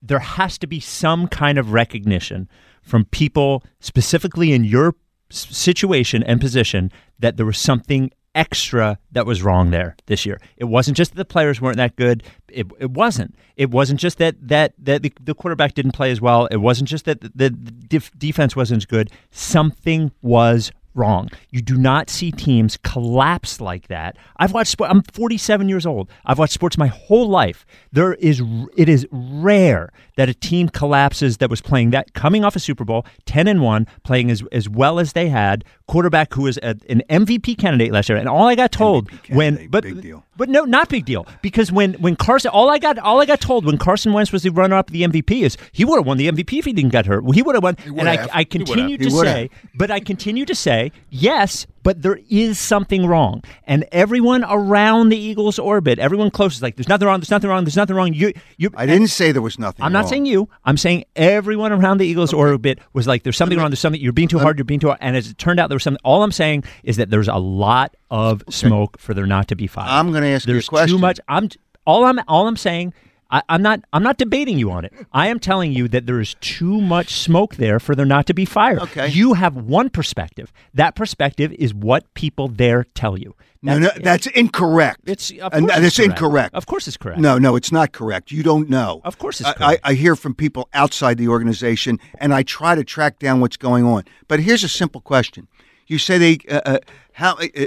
there 0.00 0.20
has 0.20 0.58
to 0.58 0.66
be 0.68 0.78
some 0.80 1.26
kind 1.28 1.58
of 1.58 1.72
recognition 1.72 2.48
from 2.82 3.04
people 3.06 3.64
specifically 3.80 4.52
in 4.52 4.64
your 4.64 4.94
situation 5.30 6.22
and 6.22 6.40
position 6.40 6.90
that 7.18 7.36
there 7.36 7.46
was 7.46 7.58
something 7.58 8.10
extra 8.34 8.98
that 9.12 9.26
was 9.26 9.42
wrong 9.42 9.70
there 9.70 9.96
this 10.06 10.24
year. 10.24 10.40
It 10.56 10.64
wasn't 10.64 10.96
just 10.96 11.12
that 11.12 11.16
the 11.16 11.24
players 11.24 11.60
weren't 11.60 11.76
that 11.76 11.96
good. 11.96 12.22
It, 12.48 12.66
it 12.78 12.90
wasn't. 12.90 13.34
It 13.56 13.70
wasn't 13.70 14.00
just 14.00 14.18
that 14.18 14.36
that 14.48 14.74
that 14.78 15.02
the, 15.02 15.12
the 15.20 15.34
quarterback 15.34 15.74
didn't 15.74 15.92
play 15.92 16.10
as 16.10 16.20
well. 16.20 16.46
It 16.46 16.58
wasn't 16.58 16.88
just 16.88 17.04
that 17.04 17.20
the, 17.20 17.30
the 17.34 17.50
def- 17.50 18.16
defense 18.18 18.56
wasn't 18.56 18.78
as 18.78 18.86
good. 18.86 19.10
Something 19.30 20.12
was 20.22 20.72
wrong. 20.94 21.28
You 21.50 21.62
do 21.62 21.76
not 21.76 22.10
see 22.10 22.30
teams 22.30 22.76
collapse 22.82 23.60
like 23.60 23.88
that. 23.88 24.16
I've 24.36 24.52
watched 24.52 24.72
sport. 24.72 24.90
I'm 24.90 25.02
47 25.02 25.68
years 25.68 25.86
old. 25.86 26.10
I've 26.24 26.38
watched 26.38 26.52
sports 26.52 26.76
my 26.78 26.88
whole 26.88 27.28
life. 27.28 27.64
There 27.92 28.14
is 28.14 28.42
it 28.76 28.88
is 28.88 29.06
rare 29.10 29.92
that 30.16 30.28
a 30.28 30.34
team 30.34 30.68
collapses 30.68 31.38
that 31.38 31.50
was 31.50 31.60
playing 31.60 31.90
that 31.90 32.12
coming 32.14 32.44
off 32.44 32.56
a 32.56 32.60
Super 32.60 32.84
Bowl, 32.84 33.06
10 33.26 33.48
and 33.48 33.62
1, 33.62 33.86
playing 34.04 34.30
as 34.30 34.42
as 34.52 34.68
well 34.68 34.98
as 34.98 35.12
they 35.12 35.28
had, 35.28 35.64
quarterback 35.92 36.32
who 36.32 36.42
was 36.42 36.56
a, 36.62 36.74
an 36.88 37.02
MVP 37.10 37.58
candidate 37.58 37.92
last 37.92 38.08
year. 38.08 38.16
And 38.16 38.26
all 38.26 38.48
I 38.48 38.54
got 38.54 38.72
told 38.72 39.10
when 39.28 39.68
but 39.68 39.84
big 39.84 40.00
deal. 40.00 40.24
but 40.38 40.48
no, 40.48 40.64
not 40.64 40.88
big 40.88 41.04
deal 41.04 41.26
because 41.42 41.70
when 41.70 41.92
when 41.94 42.16
Carson 42.16 42.50
all 42.50 42.70
I 42.70 42.78
got 42.78 42.98
all 42.98 43.20
I 43.20 43.26
got 43.26 43.42
told 43.42 43.66
when 43.66 43.76
Carson 43.76 44.14
Wentz 44.14 44.32
was 44.32 44.42
the 44.42 44.50
runner 44.50 44.76
up 44.76 44.90
the 44.90 45.02
MVP 45.02 45.42
is 45.42 45.58
he 45.72 45.84
would 45.84 45.98
have 45.98 46.06
won 46.06 46.16
the 46.16 46.30
MVP 46.30 46.58
if 46.58 46.64
he 46.64 46.72
didn't 46.72 46.92
get 46.92 47.04
hurt. 47.04 47.24
Well, 47.24 47.32
he 47.32 47.42
would 47.42 47.54
have 47.54 47.62
won. 47.62 47.76
and 47.84 48.08
I. 48.08 48.26
I 48.32 48.38
He 48.38 48.44
continue 48.46 48.96
to 48.96 49.10
say, 49.10 49.50
but 49.74 49.90
I 49.90 50.00
continue 50.00 50.46
to 50.46 50.54
say 50.54 50.92
yes, 51.10 51.66
but 51.82 52.02
there 52.02 52.18
is 52.30 52.58
something 52.58 53.06
wrong, 53.06 53.42
and 53.66 53.84
everyone 53.92 54.44
around 54.44 55.08
the 55.08 55.16
Eagles 55.16 55.58
orbit, 55.58 55.98
everyone 55.98 56.30
close 56.30 56.56
is 56.56 56.62
like, 56.62 56.76
there's 56.76 56.88
nothing 56.88 57.06
wrong. 57.08 57.20
There's 57.20 57.30
nothing 57.30 57.50
wrong. 57.50 57.64
There's 57.64 57.76
nothing 57.76 57.96
wrong. 57.96 58.14
You 58.14 58.32
you. 58.56 58.70
I 58.74 58.86
didn't 58.86 59.08
say 59.08 59.32
there 59.32 59.42
was 59.42 59.58
nothing. 59.58 59.84
I'm 59.84 59.92
not 59.92 60.08
saying 60.08 60.26
you. 60.26 60.48
I'm 60.64 60.76
saying 60.76 61.04
everyone 61.16 61.72
around 61.72 61.98
the 61.98 62.06
Eagles 62.06 62.32
orbit 62.32 62.78
was 62.92 63.06
like, 63.06 63.22
"There's 63.22 63.36
something 63.36 63.58
wrong. 63.58 63.70
There's 63.70 63.80
something. 63.80 64.00
You're 64.00 64.12
being 64.12 64.28
too 64.28 64.38
hard. 64.38 64.58
You're 64.58 64.64
being 64.64 64.80
too." 64.80 64.88
Hard. 64.88 64.98
And 65.00 65.16
as 65.16 65.28
it 65.28 65.38
turned 65.38 65.60
out, 65.60 65.68
there 65.68 65.76
was 65.76 65.82
something. 65.82 66.00
All 66.04 66.22
I'm 66.22 66.32
saying 66.32 66.64
is 66.82 66.96
that 66.96 67.10
there's 67.10 67.28
a 67.28 67.36
lot 67.36 67.96
of 68.10 68.42
smoke 68.50 68.98
for 68.98 69.14
there 69.14 69.26
not 69.26 69.48
to 69.48 69.56
be 69.56 69.66
fire. 69.66 69.86
I'm 69.88 70.10
going 70.10 70.22
to 70.22 70.28
ask 70.28 70.46
you 70.46 70.52
a 70.52 70.54
There's 70.54 70.68
question. 70.68 70.96
too 70.96 71.00
much. 71.00 71.18
I'm 71.28 71.48
all 71.86 72.04
I'm 72.04 72.20
all 72.28 72.46
I'm 72.46 72.56
saying. 72.56 72.94
I, 73.32 73.42
I'm 73.48 73.62
not. 73.62 73.80
I'm 73.94 74.02
not 74.02 74.18
debating 74.18 74.58
you 74.58 74.70
on 74.70 74.84
it. 74.84 74.92
I 75.12 75.28
am 75.28 75.40
telling 75.40 75.72
you 75.72 75.88
that 75.88 76.04
there 76.04 76.20
is 76.20 76.36
too 76.40 76.80
much 76.80 77.14
smoke 77.14 77.56
there 77.56 77.80
for 77.80 77.94
there 77.94 78.04
not 78.04 78.26
to 78.26 78.34
be 78.34 78.44
fire. 78.44 78.78
Okay. 78.78 79.08
You 79.08 79.32
have 79.32 79.56
one 79.56 79.88
perspective. 79.88 80.52
That 80.74 80.94
perspective 80.94 81.50
is 81.52 81.72
what 81.72 82.12
people 82.12 82.48
there 82.48 82.84
tell 82.94 83.16
you. 83.16 83.34
No, 83.62 83.78
no, 83.78 83.90
that's 84.02 84.26
incorrect. 84.26 85.02
It's 85.06 85.30
of 85.40 85.54
And 85.54 85.68
that's 85.68 85.80
it's 85.82 85.98
incorrect. 86.00 86.54
Of 86.54 86.66
course, 86.66 86.88
it's 86.88 86.96
correct. 86.96 87.20
No, 87.20 87.38
no, 87.38 87.54
it's 87.54 87.70
not 87.70 87.92
correct. 87.92 88.32
You 88.32 88.42
don't 88.42 88.68
know. 88.68 89.00
Of 89.04 89.18
course 89.18 89.40
it's 89.40 89.48
I- 89.48 89.52
correct. 89.54 89.80
I, 89.84 89.90
I 89.90 89.94
hear 89.94 90.14
from 90.14 90.34
people 90.34 90.68
outside 90.74 91.16
the 91.16 91.28
organization, 91.28 92.00
and 92.18 92.34
I 92.34 92.42
try 92.42 92.74
to 92.74 92.84
track 92.84 93.18
down 93.18 93.40
what's 93.40 93.56
going 93.56 93.84
on. 93.84 94.02
But 94.28 94.40
here's 94.40 94.64
a 94.64 94.68
simple 94.68 95.00
question: 95.00 95.48
You 95.86 95.98
say 95.98 96.18
they 96.18 96.38
uh, 96.50 96.60
uh, 96.66 96.78
how 97.12 97.36
uh, 97.36 97.46
uh, 97.56 97.66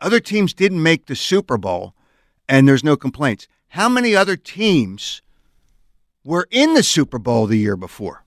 other 0.00 0.20
teams 0.20 0.54
didn't 0.54 0.82
make 0.82 1.06
the 1.06 1.16
Super 1.16 1.58
Bowl, 1.58 1.94
and 2.48 2.66
there's 2.66 2.84
no 2.84 2.96
complaints. 2.96 3.48
How 3.68 3.88
many 3.88 4.14
other 4.16 4.36
teams 4.36 5.22
were 6.24 6.46
in 6.50 6.74
the 6.74 6.82
Super 6.82 7.18
Bowl 7.18 7.46
the 7.46 7.56
year 7.58 7.76
before? 7.76 8.24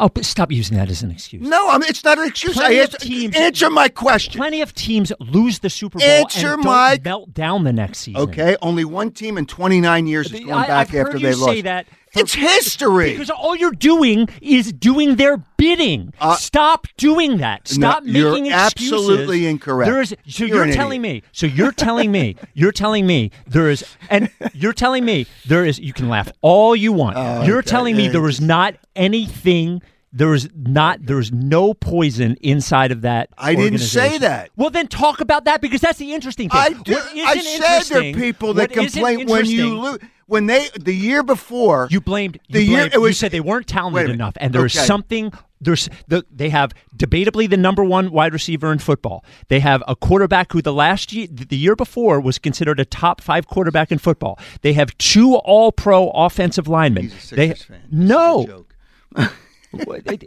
Oh, 0.00 0.08
but 0.08 0.24
stop 0.24 0.52
using 0.52 0.76
that 0.76 0.88
as 0.90 1.02
an 1.02 1.10
excuse. 1.10 1.42
No, 1.46 1.68
I 1.68 1.76
mean 1.78 1.88
it's 1.88 2.04
not 2.04 2.18
an 2.18 2.28
excuse. 2.28 2.54
Plenty 2.54 2.78
I 2.78 2.84
of 2.84 2.96
teams- 2.98 3.34
answer 3.34 3.68
my 3.68 3.88
question. 3.88 4.38
Plenty 4.38 4.60
of 4.60 4.72
teams 4.72 5.12
lose 5.18 5.58
the 5.58 5.68
Super 5.70 5.98
Bowl 5.98 6.06
Answer 6.06 6.54
and 6.54 6.62
my- 6.64 6.96
don't 6.98 7.04
melt 7.04 7.34
down 7.34 7.64
the 7.64 7.72
next 7.72 7.98
season. 8.00 8.20
Okay, 8.22 8.56
only 8.62 8.84
one 8.84 9.10
team 9.10 9.36
in 9.36 9.44
29 9.46 10.06
years 10.06 10.30
has 10.30 10.40
I- 10.40 10.44
back 10.44 10.70
I've 10.70 10.90
heard 10.90 11.06
after 11.08 11.18
you 11.18 11.26
they 11.26 11.32
say 11.32 11.38
lost. 11.40 11.62
that 11.64 11.86
for- 12.12 12.20
it's 12.20 12.34
history. 12.34 13.12
Because 13.12 13.30
all 13.30 13.56
you're 13.56 13.70
doing 13.72 14.28
is 14.40 14.72
doing 14.72 15.16
their 15.16 15.38
bidding. 15.56 16.12
Uh, 16.20 16.36
Stop 16.36 16.86
doing 16.96 17.38
that. 17.38 17.68
Stop 17.68 18.04
No, 18.04 18.12
you're 18.12 18.32
making 18.32 18.46
excuses. 18.52 18.92
absolutely 18.92 19.46
incorrect. 19.46 19.90
There 19.90 20.00
is 20.00 20.14
so 20.26 20.44
You're 20.44 20.64
you're, 20.66 20.74
telling 20.74 21.04
idiot. 21.04 21.24
me. 21.24 21.28
So 21.32 21.46
you're 21.46 21.72
telling 21.72 22.10
me. 22.12 22.36
You're 22.54 22.72
telling 22.72 23.06
me 23.06 23.30
there 23.46 23.70
is 23.70 23.84
and 24.10 24.30
you're 24.52 24.72
telling 24.72 25.04
me 25.04 25.26
there 25.46 25.64
is 25.64 25.78
you 25.78 25.92
can 25.92 26.08
laugh 26.08 26.30
all 26.40 26.74
you 26.74 26.92
want. 26.92 27.16
Oh, 27.16 27.42
you're 27.44 27.58
okay. 27.58 27.68
telling 27.68 27.96
me 27.96 28.08
there 28.08 28.20
was 28.20 28.40
not 28.40 28.74
anything 28.96 29.80
there 30.12 30.32
is 30.34 30.48
not 30.56 31.04
there 31.04 31.18
is 31.18 31.30
no 31.32 31.74
poison 31.74 32.36
inside 32.40 32.92
of 32.92 33.02
that. 33.02 33.28
I 33.36 33.54
didn't 33.54 33.78
say 33.80 34.18
that. 34.18 34.50
Well, 34.56 34.70
then 34.70 34.88
talk 34.88 35.20
about 35.20 35.44
that 35.44 35.60
because 35.60 35.80
that's 35.80 35.98
the 35.98 36.12
interesting 36.14 36.48
thing. 36.48 36.58
I, 36.60 36.70
do, 36.70 36.96
I 36.96 37.38
said 37.38 38.02
there 38.02 38.10
are 38.10 38.14
people 38.14 38.54
that 38.54 38.72
complain 38.72 39.26
when 39.28 39.44
you 39.46 39.78
lose. 39.78 39.98
When 40.28 40.46
they 40.46 40.68
the 40.78 40.94
year 40.94 41.22
before 41.24 41.88
You 41.90 42.00
blamed. 42.00 42.38
You, 42.46 42.52
The 42.60 42.62
year- 42.62 42.76
blamed- 42.78 42.94
it 42.94 42.98
was- 43.00 43.10
you 43.10 43.14
said 43.14 43.32
they 43.32 43.40
weren't 43.40 43.66
talented 43.66 44.08
enough, 44.10 44.34
and 44.40 44.54
there's 44.54 44.76
Okay. 44.76 44.86
something. 44.86 45.32
There's 45.60 45.88
the, 46.06 46.24
they 46.32 46.50
have 46.50 46.70
debatably 46.96 47.50
the 47.50 47.56
number 47.56 47.82
one 47.82 48.12
wide 48.12 48.32
receiver 48.32 48.70
in 48.72 48.78
football. 48.78 49.24
They 49.48 49.58
have 49.58 49.82
a 49.88 49.96
quarterback 49.96 50.52
who 50.52 50.62
the 50.62 50.72
last 50.72 51.12
year, 51.12 51.26
the 51.28 51.56
year 51.56 51.74
before 51.74 52.20
was 52.20 52.38
considered 52.38 52.78
a 52.78 52.84
top 52.84 53.20
five 53.20 53.48
quarterback 53.48 53.90
in 53.90 53.98
football. 53.98 54.38
They 54.62 54.74
have 54.74 54.96
two 54.98 55.34
All 55.34 55.72
Pro 55.72 56.10
offensive 56.10 56.68
linemen. 56.68 57.04
He's 57.04 57.14
a 57.14 57.16
Sixers 57.16 57.36
they 57.36 57.48
fan. 57.48 57.80
This 57.90 58.00
is 58.00 58.08
no. 58.08 58.46
joke. 58.46 58.74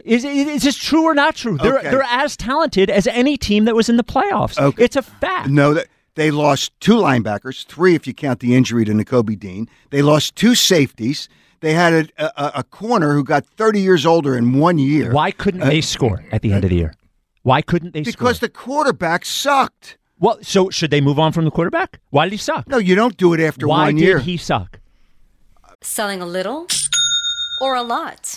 Is, 0.04 0.24
is 0.24 0.62
this 0.62 0.76
true 0.76 1.02
or 1.02 1.14
not 1.14 1.34
true? 1.34 1.58
They're 1.58 1.82
they're 1.82 2.04
as 2.04 2.36
talented 2.36 2.88
as 2.88 3.08
any 3.08 3.36
team 3.36 3.64
that 3.64 3.74
was 3.74 3.88
in 3.88 3.96
the 3.96 4.04
playoffs. 4.04 4.56
Okay. 4.56 4.84
It's 4.84 4.94
a 4.94 5.02
fact. 5.02 5.48
No, 5.48 5.74
that 5.74 5.88
they 6.14 6.30
lost 6.30 6.72
two 6.80 6.94
linebackers, 6.96 7.64
three 7.66 7.94
if 7.94 8.06
you 8.06 8.14
count 8.14 8.40
the 8.40 8.54
injury 8.54 8.84
to 8.84 8.92
Nakobe 8.92 9.38
Dean. 9.38 9.68
They 9.90 10.02
lost 10.02 10.36
two 10.36 10.54
safeties. 10.54 11.28
They 11.60 11.74
had 11.74 11.92
a, 12.18 12.24
a, 12.44 12.60
a 12.60 12.64
corner 12.64 13.14
who 13.14 13.24
got 13.24 13.46
30 13.46 13.80
years 13.80 14.04
older 14.04 14.36
in 14.36 14.58
one 14.58 14.78
year. 14.78 15.12
Why 15.12 15.30
couldn't 15.30 15.60
they 15.60 15.80
score 15.80 16.24
at 16.32 16.42
the 16.42 16.52
end 16.52 16.64
of 16.64 16.70
the 16.70 16.76
year? 16.76 16.94
Why 17.42 17.62
couldn't 17.62 17.92
they 17.94 18.02
score? 18.04 18.12
Because 18.12 18.40
the 18.40 18.48
quarterback 18.48 19.24
sucked. 19.24 19.96
well, 20.18 20.38
so 20.42 20.70
should 20.70 20.90
they 20.90 21.00
move 21.00 21.18
on 21.18 21.32
from 21.32 21.44
the 21.44 21.50
quarterback? 21.50 22.00
Why 22.10 22.26
did 22.26 22.32
he 22.32 22.36
suck? 22.38 22.68
No, 22.68 22.78
you 22.78 22.94
don't 22.94 23.16
do 23.16 23.32
it 23.32 23.40
after 23.40 23.66
Why 23.68 23.84
one 23.86 23.94
did 23.96 24.04
year. 24.04 24.18
he 24.18 24.36
suck? 24.36 24.80
Selling 25.82 26.20
a 26.20 26.26
little 26.26 26.66
or 27.60 27.74
a 27.74 27.82
lot? 27.82 28.36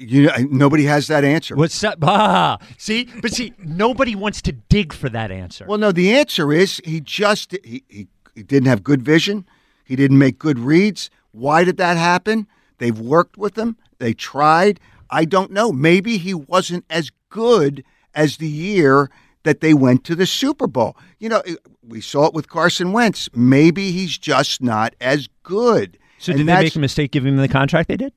You, 0.00 0.30
nobody 0.50 0.84
has 0.84 1.08
that 1.08 1.24
answer. 1.24 1.54
What's 1.54 1.82
up? 1.84 1.98
Ah, 2.02 2.58
see, 2.78 3.08
but 3.20 3.32
see, 3.32 3.52
nobody 3.58 4.14
wants 4.14 4.40
to 4.42 4.52
dig 4.52 4.92
for 4.92 5.08
that 5.10 5.30
answer. 5.30 5.64
Well, 5.68 5.78
no, 5.78 5.92
the 5.92 6.12
answer 6.12 6.52
is 6.52 6.80
he 6.84 7.00
just 7.00 7.56
he, 7.64 7.84
he, 7.88 8.08
he 8.34 8.42
didn't 8.42 8.68
have 8.68 8.82
good 8.82 9.02
vision. 9.02 9.46
He 9.84 9.96
didn't 9.96 10.18
make 10.18 10.38
good 10.38 10.58
reads. 10.58 11.10
Why 11.32 11.64
did 11.64 11.76
that 11.76 11.96
happen? 11.96 12.46
They've 12.78 12.98
worked 12.98 13.36
with 13.36 13.56
him. 13.56 13.76
They 13.98 14.14
tried. 14.14 14.80
I 15.10 15.24
don't 15.24 15.50
know. 15.50 15.70
Maybe 15.72 16.16
he 16.16 16.34
wasn't 16.34 16.84
as 16.88 17.10
good 17.28 17.84
as 18.14 18.38
the 18.38 18.48
year 18.48 19.10
that 19.42 19.60
they 19.60 19.74
went 19.74 20.04
to 20.04 20.14
the 20.14 20.26
Super 20.26 20.66
Bowl. 20.66 20.96
You 21.18 21.28
know, 21.28 21.42
we 21.86 22.00
saw 22.00 22.26
it 22.26 22.34
with 22.34 22.48
Carson 22.48 22.92
Wentz. 22.92 23.28
Maybe 23.34 23.92
he's 23.92 24.16
just 24.18 24.62
not 24.62 24.94
as 25.00 25.28
good. 25.42 25.98
so 26.18 26.32
And 26.32 26.38
did 26.38 26.46
they 26.46 26.62
make 26.62 26.76
a 26.76 26.80
mistake 26.80 27.12
giving 27.12 27.34
him 27.34 27.40
the 27.40 27.48
contract 27.48 27.88
they 27.88 27.96
did? 27.96 28.12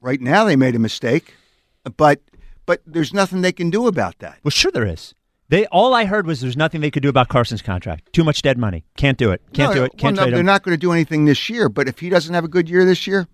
Right 0.00 0.20
now, 0.20 0.44
they 0.44 0.56
made 0.56 0.74
a 0.74 0.78
mistake, 0.78 1.34
but 1.96 2.20
but 2.66 2.80
there's 2.86 3.12
nothing 3.12 3.42
they 3.42 3.52
can 3.52 3.68
do 3.70 3.86
about 3.86 4.18
that. 4.20 4.38
Well, 4.42 4.50
sure 4.50 4.70
there 4.70 4.86
is. 4.86 5.14
They 5.48 5.66
all 5.66 5.92
I 5.94 6.04
heard 6.04 6.26
was 6.26 6.40
there's 6.40 6.56
nothing 6.56 6.80
they 6.80 6.90
could 6.90 7.02
do 7.02 7.08
about 7.08 7.28
Carson's 7.28 7.60
contract. 7.60 8.12
Too 8.12 8.22
much 8.24 8.40
dead 8.40 8.56
money. 8.56 8.84
Can't 8.96 9.18
do 9.18 9.32
it. 9.32 9.42
Can't 9.52 9.74
No, 9.74 9.80
do 9.80 9.84
it. 9.84 9.98
Can't 9.98 10.16
well, 10.16 10.26
no, 10.26 10.30
They're 10.30 10.40
him. 10.40 10.46
not 10.46 10.62
going 10.62 10.74
to 10.74 10.80
do 10.80 10.92
anything 10.92 11.24
this 11.24 11.50
year. 11.50 11.68
But 11.68 11.88
if 11.88 11.98
he 11.98 12.08
doesn't 12.08 12.32
have 12.32 12.44
a 12.44 12.48
good 12.48 12.68
year 12.70 12.84
this 12.84 13.06
year, 13.06 13.26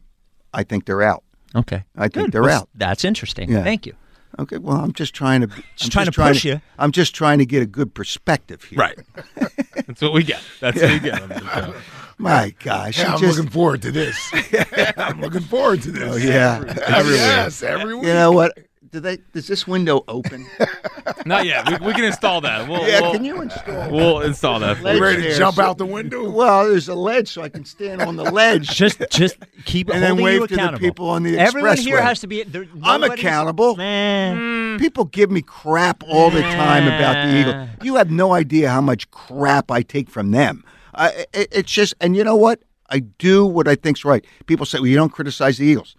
I 0.55 0.65
think 0.65 0.87
they're 0.87 1.03
out. 1.03 1.23
Okay, 1.55 1.85
I 1.97 2.09
think 2.09 2.27
Good. 2.27 2.33
they're 2.33 2.43
Well, 2.43 2.63
out. 2.63 2.69
That's 2.75 3.05
interesting. 3.05 3.51
Yeah. 3.51 3.63
Thank 3.63 3.87
you. 3.87 3.95
Okay, 4.39 4.59
well, 4.59 4.77
I'm 4.77 4.93
just 4.93 5.15
trying 5.15 5.43
to 5.43 5.49
I'm 5.55 5.91
trying 5.91 6.07
to 6.07 6.13
push 6.13 6.43
to, 6.43 6.49
you. 6.49 6.61
I'm 6.79 6.91
just 6.93 7.15
trying 7.15 7.39
to 7.39 7.47
get 7.47 7.63
a 7.63 7.67
good 7.67 7.95
perspective 7.95 8.65
here. 8.65 8.79
Right. 8.79 8.99
That's 9.87 10.03
what 10.03 10.13
we 10.13 10.25
get. 10.25 10.41
That's 10.61 10.81
what 10.81 10.91
we 10.91 10.99
get. 11.01 11.23
on 12.19 12.25
this 12.25 12.51
show. 12.51 12.53
My 12.53 12.55
gosh, 12.63 12.99
Yeah, 12.99 13.15
I'm 13.15 13.21
just, 13.21 13.37
looking 13.39 13.51
forward 13.51 13.83
to 13.83 13.91
this. 13.93 14.17
I'm 14.97 15.21
looking 15.21 15.41
forward 15.43 15.83
to 15.83 15.91
this. 15.91 16.03
oh 16.13 16.17
yeah. 16.17 16.63
yes, 16.67 17.63
every 17.63 17.95
week. 17.95 18.07
You 18.07 18.13
know 18.15 18.33
what? 18.33 18.59
Do 18.93 19.01
they? 19.01 19.19
Does 19.33 19.49
this 19.49 19.67
window 19.67 20.05
open? 20.09 20.47
Not 21.27 21.45
yet. 21.45 21.69
We, 21.81 21.89
we 21.89 21.93
can 21.93 22.05
install 22.05 22.41
that. 22.43 22.69
We'll, 22.69 22.87
yeah. 22.89 23.01
we'll, 23.01 23.13
Can 23.13 23.25
you 23.25 23.43
install? 23.43 23.91
We'll 23.91 24.21
install 24.21 24.61
that. 24.61 24.81
You 24.81 24.89
you. 24.93 25.03
ready 25.03 25.23
to 25.23 25.35
jump 25.37 25.57
so- 25.57 25.63
out 25.65 25.77
the 25.77 25.85
window? 25.85 26.31
Well, 26.31 26.69
there's 26.69 26.89
a 26.89 26.95
ledge, 26.95 27.29
so 27.29 27.43
I 27.43 27.49
can 27.49 27.65
stand 27.65 28.01
on 28.01 28.15
the 28.17 28.23
ledge. 28.31 28.69
Just 28.69 29.03
just 29.11 29.37
keep 29.65 29.91
And 29.91 30.03
then 30.03 30.17
wave 30.23 30.41
you 30.41 30.47
to 30.47 30.55
the 30.55 30.61
accountable. 30.63 30.79
people 30.87 31.09
on 31.11 31.25
the 31.25 31.37
Everyone 31.37 31.77
here 31.77 32.01
has 32.01 32.21
to 32.21 32.27
be. 32.29 32.45
there- 32.45 32.69
I'm 32.83 33.03
accountable. 33.03 33.75
Man. 33.77 34.37
Mm. 34.37 34.79
People 34.79 35.07
give 35.07 35.31
me 35.31 35.43
crap 35.43 36.03
all 36.07 36.31
the 36.31 36.43
time 36.43 36.87
about 36.87 37.27
the 37.27 37.39
Eagles. 37.41 37.69
You 37.83 37.97
have 37.97 38.11
no 38.11 38.33
idea 38.33 38.71
how 38.71 38.81
much 38.81 39.11
crap 39.11 39.71
I 39.71 39.83
take 39.83 40.09
from 40.09 40.31
them. 40.31 40.65
I, 40.97 41.09
it, 41.35 41.49
it's 41.53 41.73
just, 41.73 41.95
and 42.01 42.17
you 42.17 42.25
know 42.25 42.37
what? 42.37 42.61
I 42.89 43.01
do 43.01 43.45
what 43.47 43.69
I 43.69 43.75
think's 43.75 44.05
right. 44.05 44.25
People 44.47 44.65
say, 44.67 44.79
"Well, 44.79 44.87
you 44.87 44.97
don't 44.97 45.11
criticize 45.13 45.59
the 45.59 45.67
Eagles." 45.67 45.95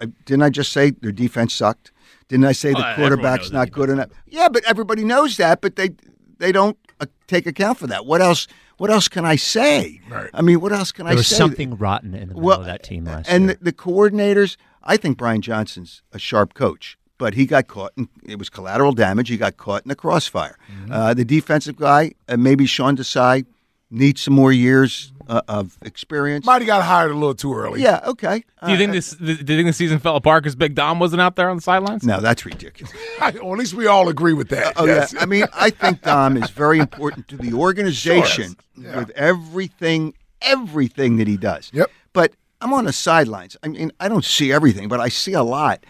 I, 0.00 0.06
didn't 0.24 0.42
I 0.42 0.50
just 0.50 0.72
say 0.72 0.90
their 0.90 1.12
defense 1.12 1.54
sucked? 1.54 1.92
Didn't 2.28 2.46
I 2.46 2.52
say 2.52 2.70
Oh, 2.70 2.72
the 2.72 2.78
everyone 2.88 2.96
quarterback's 2.96 3.50
not 3.50 3.66
defense 3.66 3.74
good 3.76 3.90
enough? 3.90 4.08
Yeah, 4.26 4.48
but 4.48 4.64
everybody 4.64 5.04
knows 5.04 5.36
that, 5.36 5.60
but 5.60 5.76
they 5.76 5.90
they 6.38 6.50
don't 6.52 6.78
uh, 7.00 7.06
take 7.26 7.46
account 7.46 7.78
for 7.78 7.86
that. 7.88 8.06
What 8.06 8.22
else? 8.22 8.46
What 8.78 8.90
else 8.90 9.08
can 9.08 9.26
I 9.26 9.36
say? 9.36 10.00
Right. 10.08 10.30
I 10.32 10.40
mean, 10.40 10.60
what 10.62 10.72
else 10.72 10.90
can 10.92 11.04
There 11.04 11.12
I 11.12 11.16
was 11.16 11.26
say? 11.28 11.36
something 11.36 11.76
rotten 11.76 12.14
in 12.14 12.30
the 12.30 12.34
middle 12.34 12.50
of 12.52 12.64
that 12.64 12.82
team 12.82 13.04
last 13.04 13.28
and 13.28 13.44
year. 13.44 13.54
the, 13.60 13.64
the 13.64 13.72
coordinators, 13.74 14.56
I 14.82 14.96
think 14.96 15.18
Brian 15.18 15.42
Johnson's 15.42 16.00
a 16.12 16.18
sharp 16.18 16.54
coach, 16.54 16.96
but 17.18 17.34
he 17.34 17.44
got 17.44 17.66
caught. 17.68 17.92
In, 17.98 18.08
it 18.24 18.38
was 18.38 18.48
collateral 18.48 18.92
damage. 18.92 19.28
He 19.28 19.36
got 19.36 19.58
caught 19.58 19.82
in 19.84 19.90
the 19.90 19.94
crossfire. 19.94 20.56
Mm-hmm. 20.72 20.92
Uh, 20.92 21.12
the 21.12 21.26
defensive 21.26 21.76
guy, 21.76 22.12
uh, 22.26 22.38
maybe 22.38 22.64
Sean 22.64 22.96
Desai, 22.96 23.44
needs 23.90 24.20
some 24.22 24.34
more 24.34 24.52
years 24.52 25.12
uh, 25.28 25.42
of 25.48 25.76
experience. 25.82 26.44
Might 26.46 26.62
have 26.62 26.66
got 26.66 26.82
hired 26.84 27.10
a 27.10 27.14
little 27.14 27.34
too 27.34 27.54
early. 27.54 27.82
yeah, 27.82 28.00
okay. 28.06 28.44
Do 28.64 28.72
you 28.72 28.76
think 28.78 28.92
this? 28.92 29.12
Do 29.12 29.26
you 29.26 29.36
think 29.36 29.66
the 29.66 29.72
season 29.72 29.98
fell 29.98 30.16
apart 30.16 30.42
because 30.42 30.56
Big 30.56 30.74
Dom 30.74 30.98
wasn't 30.98 31.20
out 31.22 31.36
there 31.36 31.48
on 31.50 31.56
the 31.56 31.62
sidelines? 31.62 32.04
No, 32.04 32.20
that's 32.20 32.44
ridiculous. 32.44 32.92
well, 33.20 33.28
at 33.52 33.58
least 33.58 33.74
we 33.74 33.86
all 33.86 34.08
agree 34.08 34.32
with 34.32 34.48
that. 34.50 34.72
Oh 34.76 34.86
yes. 34.86 35.12
yeah, 35.12 35.20
I 35.20 35.26
mean, 35.26 35.44
I 35.54 35.70
think 35.70 36.02
Dom 36.02 36.36
is 36.36 36.50
very 36.50 36.78
important 36.78 37.28
to 37.28 37.36
the 37.36 37.52
organization 37.66 38.56
Yeah. 38.76 38.96
with 38.98 39.10
everything, 39.10 40.14
everything 40.42 41.16
that 41.16 41.28
he 41.28 41.36
does. 41.36 41.70
Yep. 41.72 41.90
But 42.12 42.32
I'm 42.60 42.72
on 42.72 42.84
the 42.84 42.92
sidelines. 42.92 43.56
I 43.62 43.68
mean, 43.68 43.92
I 44.00 44.08
don't 44.08 44.24
see 44.24 44.52
everything, 44.52 44.88
but 44.88 45.00
I 45.00 45.08
see 45.08 45.32
a 45.32 45.42
lot. 45.42 45.84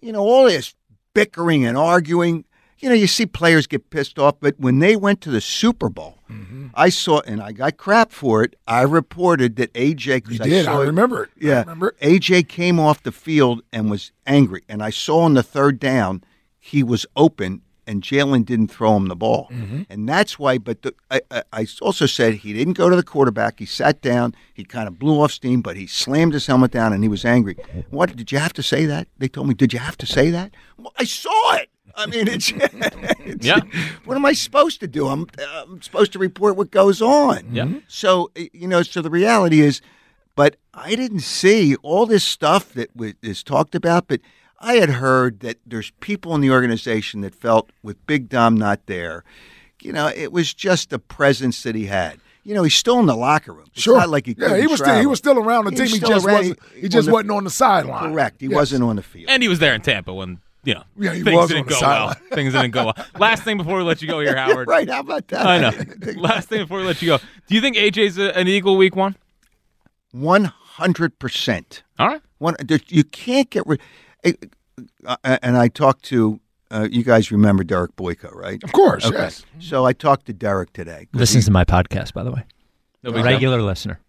You 0.00 0.12
know, 0.12 0.20
all 0.22 0.44
this 0.44 0.74
bickering 1.14 1.64
and 1.64 1.76
arguing. 1.76 2.44
You 2.78 2.90
know, 2.90 2.94
you 2.94 3.06
see 3.06 3.24
players 3.24 3.66
get 3.66 3.88
pissed 3.90 4.18
off, 4.18 4.34
but 4.40 4.58
when 4.60 4.80
they 4.80 4.96
went 4.96 5.20
to 5.22 5.30
the 5.30 5.40
Super 5.40 5.88
Bowl. 5.88 6.15
I 6.74 6.88
saw, 6.88 7.20
and 7.20 7.42
I 7.42 7.52
got 7.52 7.76
crap 7.76 8.12
for 8.12 8.42
it. 8.42 8.56
I 8.66 8.82
reported 8.82 9.56
that 9.56 9.72
AJ. 9.74 10.30
You 10.30 10.38
did. 10.38 10.64
saw 10.64 10.80
I 10.80 10.84
remember 10.84 11.24
it. 11.24 11.30
I 11.42 11.46
Yeah, 11.46 11.60
remember 11.60 11.94
it. 12.00 12.20
AJ 12.20 12.48
came 12.48 12.78
off 12.80 13.02
the 13.02 13.12
field 13.12 13.62
and 13.72 13.90
was 13.90 14.12
angry, 14.26 14.62
and 14.68 14.82
I 14.82 14.90
saw 14.90 15.20
on 15.20 15.34
the 15.34 15.42
third 15.42 15.78
down 15.78 16.22
he 16.58 16.82
was 16.82 17.06
open, 17.16 17.62
and 17.86 18.02
Jalen 18.02 18.44
didn't 18.44 18.68
throw 18.68 18.96
him 18.96 19.06
the 19.06 19.14
ball, 19.14 19.48
Mm-hmm. 19.52 19.82
and 19.88 20.08
that's 20.08 20.38
why. 20.38 20.58
But 20.58 20.82
the, 20.82 20.94
I, 21.10 21.20
I, 21.30 21.42
I 21.52 21.66
also 21.80 22.06
said 22.06 22.34
he 22.34 22.52
didn't 22.52 22.72
go 22.72 22.90
to 22.90 22.96
the 22.96 23.04
quarterback. 23.04 23.60
He 23.60 23.66
sat 23.66 24.00
down. 24.02 24.34
He 24.52 24.64
kind 24.64 24.88
of 24.88 24.98
blew 24.98 25.20
off 25.20 25.30
steam, 25.30 25.60
but 25.62 25.76
he 25.76 25.86
slammed 25.86 26.32
his 26.32 26.46
helmet 26.48 26.72
down, 26.72 26.92
and 26.92 27.04
he 27.04 27.08
was 27.08 27.24
angry. 27.24 27.56
What 27.90 28.16
did 28.16 28.32
you 28.32 28.38
have 28.38 28.52
to 28.54 28.62
say 28.62 28.86
that? 28.86 29.06
They 29.18 29.28
told 29.28 29.46
me, 29.46 29.54
did 29.54 29.72
you 29.72 29.78
have 29.78 29.96
to 29.98 30.06
say 30.06 30.30
that? 30.30 30.52
Well, 30.76 30.92
I 30.98 31.04
saw 31.04 31.54
it. 31.54 31.70
I 31.96 32.06
mean, 32.06 32.28
it's, 32.28 32.52
it's 32.56 33.46
Yeah. 33.46 33.60
What 34.04 34.16
am 34.16 34.24
I 34.26 34.32
supposed 34.32 34.80
to 34.80 34.86
do? 34.86 35.08
I'm, 35.08 35.26
I'm 35.66 35.80
supposed 35.82 36.12
to 36.12 36.18
report 36.18 36.56
what 36.56 36.70
goes 36.70 37.00
on. 37.02 37.48
Yeah. 37.52 37.68
So 37.88 38.30
uh, 38.38 38.42
you 38.52 38.68
know, 38.68 38.82
so 38.82 39.02
the 39.02 39.10
reality 39.10 39.60
is, 39.60 39.80
but 40.34 40.56
I 40.74 40.94
didn't 40.94 41.20
see 41.20 41.76
all 41.76 42.06
this 42.06 42.24
stuff 42.24 42.72
that 42.74 42.94
wa- 42.94 43.12
is 43.22 43.42
talked 43.42 43.74
about. 43.74 44.08
But 44.08 44.20
I 44.60 44.74
had 44.74 44.90
heard 44.90 45.40
that 45.40 45.58
there's 45.66 45.90
people 46.00 46.34
in 46.34 46.40
the 46.40 46.50
organization 46.50 47.20
that 47.22 47.34
felt 47.34 47.70
with 47.82 48.04
Big 48.06 48.28
Dom 48.28 48.56
not 48.56 48.86
there, 48.86 49.24
you 49.82 49.92
know, 49.92 50.08
it 50.08 50.32
was 50.32 50.52
just 50.54 50.90
the 50.90 50.98
presence 50.98 51.62
that 51.62 51.74
he 51.74 51.86
had. 51.86 52.18
You 52.42 52.54
know, 52.54 52.62
he's 52.62 52.74
still 52.76 53.00
in 53.00 53.06
the 53.06 53.16
locker 53.16 53.52
room. 53.52 53.66
It's 53.74 53.82
Sure. 53.82 53.98
not 53.98 54.08
like 54.08 54.26
he 54.26 54.36
yeah, 54.38 54.48
he 54.48 54.52
couldn't 54.54 54.70
was 54.70 54.80
still 54.80 55.00
he 55.00 55.06
was 55.06 55.18
still 55.18 55.38
around 55.38 55.64
the 55.64 55.70
He 55.72 55.76
team. 55.76 55.82
was 55.84 55.92
He 55.94 55.98
just 56.00 56.26
around- 56.26 56.36
wasn't 56.36 56.58
he 56.76 56.82
on 56.84 56.90
just 56.90 57.06
the- 57.06 57.12
wasn't 57.12 57.30
on 57.32 57.44
the 57.44 57.50
sideline. 57.50 58.12
Correct. 58.12 58.40
He 58.40 58.46
Yes. 58.46 58.54
wasn't 58.54 58.84
on 58.84 58.96
the 58.96 59.02
field. 59.02 59.30
And 59.30 59.42
he 59.42 59.48
was 59.48 59.58
there 59.58 59.74
in 59.74 59.80
Tampa 59.80 60.14
when 60.14 60.38
you 60.66 60.74
know 60.74 60.82
Yeah, 60.98 61.14
he 61.14 61.22
things 61.22 61.34
was 61.36 61.48
didn't 61.48 61.60
on 61.62 61.66
the 61.68 61.72
go 61.74 61.80
well. 61.80 62.14
Things 62.32 62.52
didn't 62.52 62.70
go 62.72 62.84
well. 62.86 63.06
Last 63.18 63.42
thing 63.44 63.56
before 63.56 63.78
we 63.78 63.82
let 63.84 64.02
you 64.02 64.08
go 64.08 64.20
here, 64.20 64.36
Howard. 64.36 64.68
right. 64.76 64.88
How 64.88 65.00
about 65.00 65.28
that? 65.28 65.46
I 65.46 65.58
know. 65.58 65.72
Last 66.20 66.48
thing 66.50 66.60
before 66.62 66.78
we 66.78 66.84
let 66.84 67.00
you 67.00 67.08
go. 67.08 67.18
Do 67.46 67.54
you 67.54 67.60
think 67.62 67.76
AJ's 67.76 68.18
a, 68.18 68.36
an 68.36 68.46
Eagle 68.48 68.76
week 68.76 68.94
one? 68.94 69.16
One 70.12 70.44
hundred 70.44 71.18
percent. 71.18 71.82
All 71.98 72.08
right. 72.08 72.20
One, 72.38 72.54
you 72.88 73.04
can't 73.04 73.48
get 73.48 73.66
rid. 73.66 73.80
eh, 74.24 74.32
Uh, 75.06 75.16
and 75.42 75.56
I 75.56 75.68
talked 75.68 76.04
to 76.06 76.38
uh, 76.70 76.86
you 76.90 77.02
guys. 77.02 77.30
Remember 77.30 77.64
Derek 77.64 77.96
Boyko, 77.96 78.34
right? 78.34 78.62
Of 78.62 78.72
course, 78.72 79.06
Okay. 79.06 79.16
yes. 79.16 79.44
So 79.58 79.86
I 79.86 79.92
talked 79.94 80.26
to 80.26 80.32
Derek 80.34 80.72
today. 80.74 81.08
Listens 81.14 81.44
he- 81.44 81.48
to 81.48 81.52
my 81.52 81.64
podcast, 81.64 82.12
by 82.12 82.22
the 82.24 82.30
way. 82.32 82.42
No 83.02 83.12
big 83.12 83.22
deal. 83.22 83.32
Regular 83.32 83.62
listener. 83.62 84.00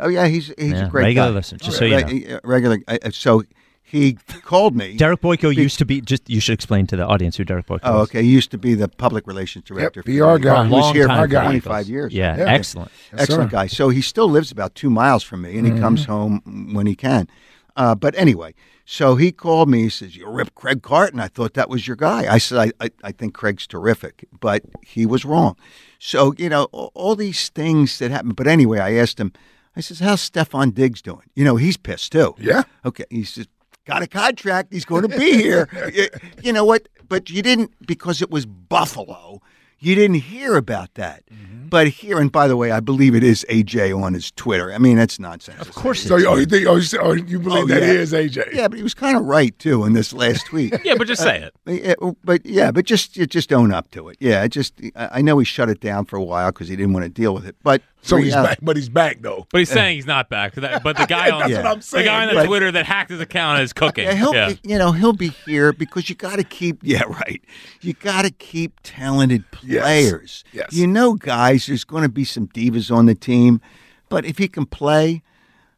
oh 0.00 0.08
yeah, 0.08 0.26
he's 0.26 0.52
he's 0.58 0.72
Yeah, 0.72 0.86
a 0.86 0.88
great 0.90 1.04
regular 1.04 1.28
guy. 1.28 1.34
listener, 1.34 1.58
just 1.58 1.76
so 1.78 1.84
you 1.84 2.26
know. 2.30 2.36
Uh, 2.36 2.40
Regular. 2.42 2.78
uh, 2.88 2.98
So 3.12 3.42
he 3.88 4.14
called 4.42 4.74
me. 4.74 4.96
Derek 4.96 5.20
Boyko 5.20 5.54
used 5.54 5.78
to 5.78 5.84
be 5.84 6.00
just. 6.00 6.28
You 6.28 6.40
should 6.40 6.54
explain 6.54 6.86
to 6.88 6.96
the 6.96 7.06
audience 7.06 7.36
who 7.36 7.44
Derek 7.44 7.66
Boyko 7.66 7.80
Oh, 7.84 7.98
was. 8.00 8.08
okay. 8.08 8.22
He 8.22 8.30
used 8.30 8.50
to 8.50 8.58
be 8.58 8.74
the 8.74 8.88
public 8.88 9.26
relations 9.26 9.64
director. 9.64 10.02
for 10.02 10.06
PR 10.10 10.38
guy. 10.42 10.64
He 10.64 10.70
was 10.72 10.82
Long 10.82 10.94
here 10.94 11.06
time 11.06 11.28
for 11.28 11.34
for 11.36 11.42
25 11.42 11.88
years. 11.88 12.12
Yeah, 12.12 12.36
Yeah. 12.36 12.44
excellent. 12.52 12.90
Yes, 13.12 13.22
Excellent 13.22 13.50
sir. 13.50 13.56
guy. 13.56 13.66
So 13.68 13.88
he 13.90 14.00
still 14.02 14.28
lives 14.28 14.50
about 14.50 14.74
two 14.74 14.90
miles 14.90 15.22
from 15.22 15.42
me, 15.42 15.56
and 15.56 15.66
he 15.72 15.78
comes 15.80 16.02
Mm-hmm. 16.02 16.12
home 16.12 16.74
when 16.74 16.86
he 16.86 16.94
can. 16.96 17.28
Uh, 17.76 17.94
but 17.94 18.14
anyway, 18.18 18.54
so 18.84 19.16
he 19.16 19.30
called 19.30 19.68
me. 19.68 19.82
He 19.82 19.88
says, 19.90 20.16
"You 20.16 20.28
rip 20.28 20.54
Craig 20.54 20.82
Carton." 20.82 21.20
I 21.20 21.28
thought 21.28 21.54
that 21.54 21.68
was 21.70 21.86
your 21.86 21.96
guy. 21.96 22.26
I 22.32 22.38
said, 22.38 22.58
"I, 22.80 22.84
I, 22.84 22.90
I 23.04 23.12
think 23.12 23.34
Craig's 23.34 23.66
terrific," 23.66 24.26
but 24.40 24.62
he 24.82 25.06
was 25.06 25.24
wrong. 25.24 25.56
So 25.98 26.34
you 26.38 26.48
know 26.48 26.64
all, 26.72 26.90
all 26.94 27.14
these 27.14 27.50
things 27.50 27.98
that 27.98 28.10
happen. 28.10 28.30
But 28.30 28.46
anyway, 28.46 28.78
I 28.80 28.94
asked 28.94 29.20
him. 29.20 29.32
I 29.76 29.80
says, 29.80 30.00
"How's 30.00 30.28
Stefon 30.28 30.72
Diggs 30.74 31.02
doing?" 31.02 31.28
You 31.34 31.44
know, 31.44 31.56
he's 31.56 31.76
pissed 31.76 32.12
too. 32.12 32.34
Yeah. 32.38 32.62
Okay. 32.84 33.04
He 33.10 33.24
says, 33.24 33.46
got 33.86 34.02
a 34.02 34.06
contract. 34.06 34.72
He's 34.72 34.84
going 34.84 35.08
to 35.08 35.18
be 35.18 35.32
here. 35.32 35.68
you, 35.94 36.08
you 36.42 36.52
know 36.52 36.64
what? 36.64 36.88
But 37.08 37.30
you 37.30 37.40
didn't, 37.40 37.72
because 37.86 38.20
it 38.20 38.30
was 38.30 38.44
Buffalo, 38.44 39.40
you 39.78 39.94
didn't 39.94 40.16
hear 40.16 40.56
about 40.56 40.94
that. 40.94 41.22
Mm-hmm. 41.26 41.68
But 41.68 41.88
here, 41.88 42.18
and 42.18 42.30
by 42.30 42.46
the 42.46 42.56
way, 42.56 42.70
I 42.70 42.80
believe 42.80 43.14
it 43.14 43.24
is 43.24 43.44
AJ 43.50 44.00
on 44.00 44.14
his 44.14 44.30
Twitter. 44.30 44.72
I 44.72 44.78
mean, 44.78 44.96
that's 44.96 45.18
nonsense. 45.18 45.60
Of 45.60 45.72
course 45.72 46.00
So 46.02 46.14
oh, 46.14 46.36
you 46.36 46.46
think 46.46 46.66
oh 46.66 46.76
you, 46.76 46.98
oh, 47.00 47.12
you 47.12 47.40
believe 47.40 47.64
Oh, 47.64 47.66
that 47.66 47.82
yeah. 47.82 47.88
he 47.88 47.96
is 47.96 48.12
AJ? 48.12 48.52
Yeah, 48.52 48.68
but 48.68 48.76
he 48.76 48.84
was 48.84 48.94
kind 48.94 49.16
of 49.16 49.24
right 49.24 49.56
too 49.58 49.84
in 49.84 49.92
this 49.92 50.12
last 50.12 50.46
tweet. 50.46 50.74
Yeah, 50.84 50.94
but 50.96 51.08
just 51.08 51.22
say 51.22 51.42
it. 51.42 51.54
Uh, 51.66 51.72
yeah, 51.72 51.94
oh, 52.00 52.16
but 52.22 52.46
yeah, 52.46 52.70
but 52.70 52.84
just 52.84 53.16
you 53.16 53.26
just 53.26 53.52
own 53.52 53.72
up 53.72 53.90
to 53.90 54.08
it. 54.08 54.16
Yeah, 54.20 54.44
it 54.44 54.50
just 54.50 54.80
I 54.94 55.08
I 55.18 55.22
know 55.22 55.38
he 55.38 55.44
shut 55.44 55.68
it 55.68 55.80
down 55.80 56.04
for 56.04 56.16
a 56.16 56.22
while 56.22 56.52
because 56.52 56.68
he 56.68 56.76
didn't 56.76 56.92
want 56.92 57.04
to 57.04 57.08
deal 57.08 57.34
with 57.34 57.44
it. 57.44 57.56
But 57.64 57.82
So 58.06 58.16
he's 58.18 58.32
yeah, 58.32 58.42
back, 58.42 58.58
but 58.62 58.76
he's 58.76 58.88
back 58.88 59.18
though. 59.20 59.46
But 59.50 59.58
he's 59.58 59.68
saying 59.70 59.96
he's 59.96 60.06
not 60.06 60.28
back. 60.28 60.54
That- 60.54 60.82
But 60.82 60.96
the 60.96 61.06
guy 61.08 61.30
on 61.30 61.50
Yeah. 61.50 61.70
I'm 61.70 61.80
the 61.80 62.02
guy 62.04 62.22
on 62.22 62.28
the 62.28 62.34
But- 62.34 62.46
Twitter 62.46 62.70
that 62.72 62.86
hacked 62.86 63.10
his 63.10 63.20
account 63.20 63.60
is 63.62 63.72
cooking. 63.72 64.04
Yeah, 64.04 64.14
he'll 64.14 64.34
Yeah. 64.34 64.52
you 64.62 64.78
know 64.78 64.92
he'll 64.92 65.12
be 65.12 65.28
here 65.28 65.72
because 65.72 66.08
you 66.08 66.14
got 66.14 66.36
to 66.36 66.44
keep 66.44 66.78
yeah 66.82 67.02
right. 67.04 67.42
You 67.80 67.92
got 67.94 68.22
to 68.24 68.30
keep 68.30 68.78
talented 68.82 69.50
players. 69.50 70.44
Yes. 70.52 70.72
You 70.72 70.86
know, 70.86 71.14
guys, 71.14 71.66
there's 71.66 71.84
going 71.84 72.02
to 72.04 72.08
be 72.08 72.24
some 72.24 72.48
divas 72.48 72.94
on 72.94 73.06
the 73.06 73.14
team, 73.14 73.60
but 74.08 74.24
if 74.24 74.38
he 74.38 74.48
can 74.48 74.66
play, 74.66 75.22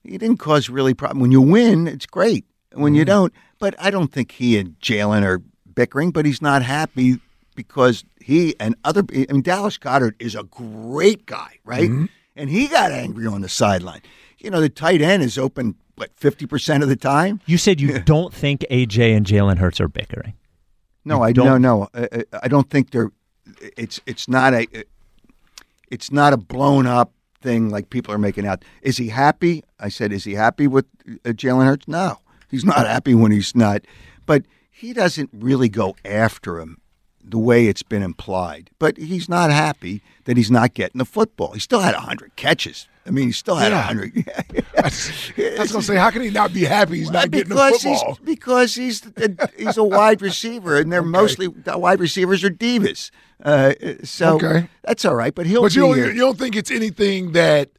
he 0.05 0.19
didn't 0.19 0.39
cause 0.39 0.69
really 0.71 0.95
problem. 0.95 1.21
When 1.21 1.33
you 1.33 1.41
win, 1.43 1.87
it's 1.87 2.07
great. 2.07 2.45
When 2.73 2.93
Mm-hmm. 2.93 2.99
you 2.99 3.05
don't, 3.05 3.33
but 3.59 3.75
I 3.79 3.91
don't 3.91 4.13
think 4.13 4.33
he 4.33 4.59
and 4.59 4.79
Jalen 4.81 5.23
are 5.25 5.41
bickering. 5.75 6.11
But 6.11 6.27
he's 6.27 6.43
not 6.43 6.63
happy 6.63 7.19
because 7.57 8.05
he 8.21 8.55
and 8.61 8.75
other. 8.85 9.03
I 9.13 9.27
mean, 9.33 9.43
Dallas 9.43 9.79
Goedert 9.79 10.15
is 10.21 10.35
a 10.35 10.43
great 10.45 11.27
guy, 11.27 11.59
right? 11.65 11.89
Mm-hmm. 11.91 12.05
And 12.39 12.49
he 12.49 12.69
got 12.69 12.93
angry 12.93 13.27
on 13.27 13.41
the 13.43 13.49
sideline. 13.49 14.01
You 14.39 14.51
know, 14.51 14.61
the 14.61 14.69
tight 14.69 15.03
end 15.03 15.23
is 15.23 15.37
open 15.37 15.75
what 15.97 16.11
fifty 16.17 16.47
percent 16.47 16.83
of 16.85 16.89
the 16.89 16.97
time. 16.97 17.41
You 17.47 17.59
said 17.59 17.81
you 17.81 17.99
don't 18.15 18.33
think 18.33 18.65
AJ 18.71 19.17
and 19.17 19.27
Jalen 19.27 19.59
Hurts 19.59 19.81
are 19.81 19.89
bickering. 19.89 20.35
No, 21.05 21.17
You 21.19 21.23
I 21.25 21.33
don't- 21.33 21.61
no 21.63 21.79
no. 21.81 21.89
I, 21.95 22.25
I- 22.45 22.49
don't 22.49 22.71
think 22.71 22.91
they're. 22.93 23.11
It's 23.77 24.01
it's 24.07 24.29
not 24.29 24.55
a. 24.55 24.67
It's 25.91 26.13
not 26.13 26.33
a 26.33 26.37
blown 26.37 26.87
up 26.87 27.13
thing 27.41 27.71
like 27.71 27.91
people 27.91 28.13
are 28.15 28.19
making 28.19 28.47
out. 28.47 28.65
Is 28.83 28.99
he 28.99 29.09
happy? 29.09 29.65
I 29.81 29.89
said, 29.89 30.13
is 30.13 30.25
he 30.25 30.35
happy 30.35 30.67
with 30.67 30.87
uh, 31.25 31.31
Jalen 31.31 31.65
Hurts? 31.65 31.89
No, 31.89 32.19
he's 32.51 32.65
not 32.65 32.87
happy 32.87 33.15
when 33.15 33.33
he's 33.33 33.55
not. 33.57 33.83
But 34.27 34.45
he 34.71 34.93
doesn't 34.93 35.31
really 35.33 35.69
go 35.69 35.97
after 36.05 36.61
him 36.61 36.79
the 37.31 37.39
way 37.39 37.67
it's 37.67 37.83
been 37.83 38.03
implied. 38.03 38.71
But 38.79 38.97
he's 38.97 39.29
not 39.29 39.51
happy 39.51 40.03
that 40.25 40.37
he's 40.37 40.51
not 40.51 40.75
getting 40.75 40.99
the 40.99 41.05
football. 41.05 41.53
He 41.53 41.61
still 41.61 41.81
had 41.81 41.95
hundred 41.95 42.35
catches. 42.37 42.89
I 43.07 43.11
mean, 43.11 43.27
he 43.27 43.33
still 43.33 43.57
had 43.57 43.73
Yeah. 43.73 43.83
hundred. 43.83 44.13
I 44.77 44.83
was 45.61 45.73
gonna 45.73 45.83
say, 45.83 45.97
how 45.97 46.11
can 46.11 46.23
he 46.23 46.31
not 46.31 46.53
be 46.53 46.65
happy? 46.65 46.99
He's 46.99 47.11
not 47.11 47.31
getting 47.31 47.49
the 47.49 47.57
football. 47.57 48.15
he's 48.15 48.19
because 48.25 48.75
he's 48.75 49.03
a, 49.17 49.49
he's 49.57 49.77
a 49.77 49.85
wide 49.85 50.21
receiver, 50.23 50.77
and 50.79 50.93
they're 50.93 51.03
mostly 51.03 51.47
the 51.49 51.79
wide 51.79 52.01
receivers 52.01 52.45
are 52.45 52.51
divas. 52.51 53.11
Uh, 53.43 53.73
so 54.05 54.37
Okay. 54.37 54.69
that's 54.83 55.05
all 55.05 55.15
right. 55.15 55.35
But 55.35 55.47
he'll 55.47 55.63
But 55.63 55.75
you 55.75 55.83
be 55.83 55.89
don't, 55.89 55.97
here. 55.97 56.11
you 56.13 56.21
don't 56.21 56.39
think 56.39 56.57
it's 56.57 56.71
anything 56.71 57.33
that 57.33 57.71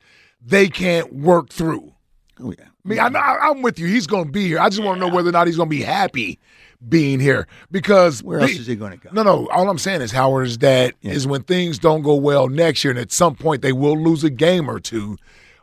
they 0.43 0.67
can't 0.67 1.13
work 1.13 1.49
through. 1.49 1.93
oh 2.39 2.51
yeah. 2.57 2.65
I 2.85 2.87
mean, 2.87 2.99
I, 3.17 3.37
I'm 3.41 3.61
with 3.61 3.77
you. 3.77 3.85
He's 3.87 4.07
going 4.07 4.25
to 4.25 4.31
be 4.31 4.47
here. 4.47 4.59
I 4.59 4.69
just 4.69 4.81
want 4.81 4.99
to 4.99 5.05
know 5.07 5.13
whether 5.13 5.29
or 5.29 5.33
not 5.33 5.45
he's 5.45 5.57
going 5.57 5.69
to 5.69 5.75
be 5.75 5.83
happy 5.83 6.39
being 6.87 7.19
here 7.19 7.47
because 7.71 8.23
Where 8.23 8.39
else 8.39 8.51
is 8.51 8.67
he 8.67 8.75
going 8.75 8.91
to 8.91 8.97
go? 8.97 9.09
No, 9.11 9.23
no. 9.23 9.47
All 9.49 9.69
I'm 9.69 9.77
saying 9.77 10.01
is, 10.01 10.11
Howard, 10.11 10.47
is 10.47 10.57
that 10.59 10.93
is 11.01 11.25
Yeah. 11.25 11.31
when 11.31 11.43
things 11.43 11.77
don't 11.77 12.01
go 12.03 12.15
well 12.15 12.47
next 12.47 12.83
year, 12.83 12.91
and 12.91 12.99
at 12.99 13.11
some 13.11 13.35
point 13.35 13.61
they 13.61 13.73
will 13.73 13.97
lose 14.01 14.23
a 14.23 14.29
game 14.29 14.69
or 14.69 14.79
two. 14.79 15.17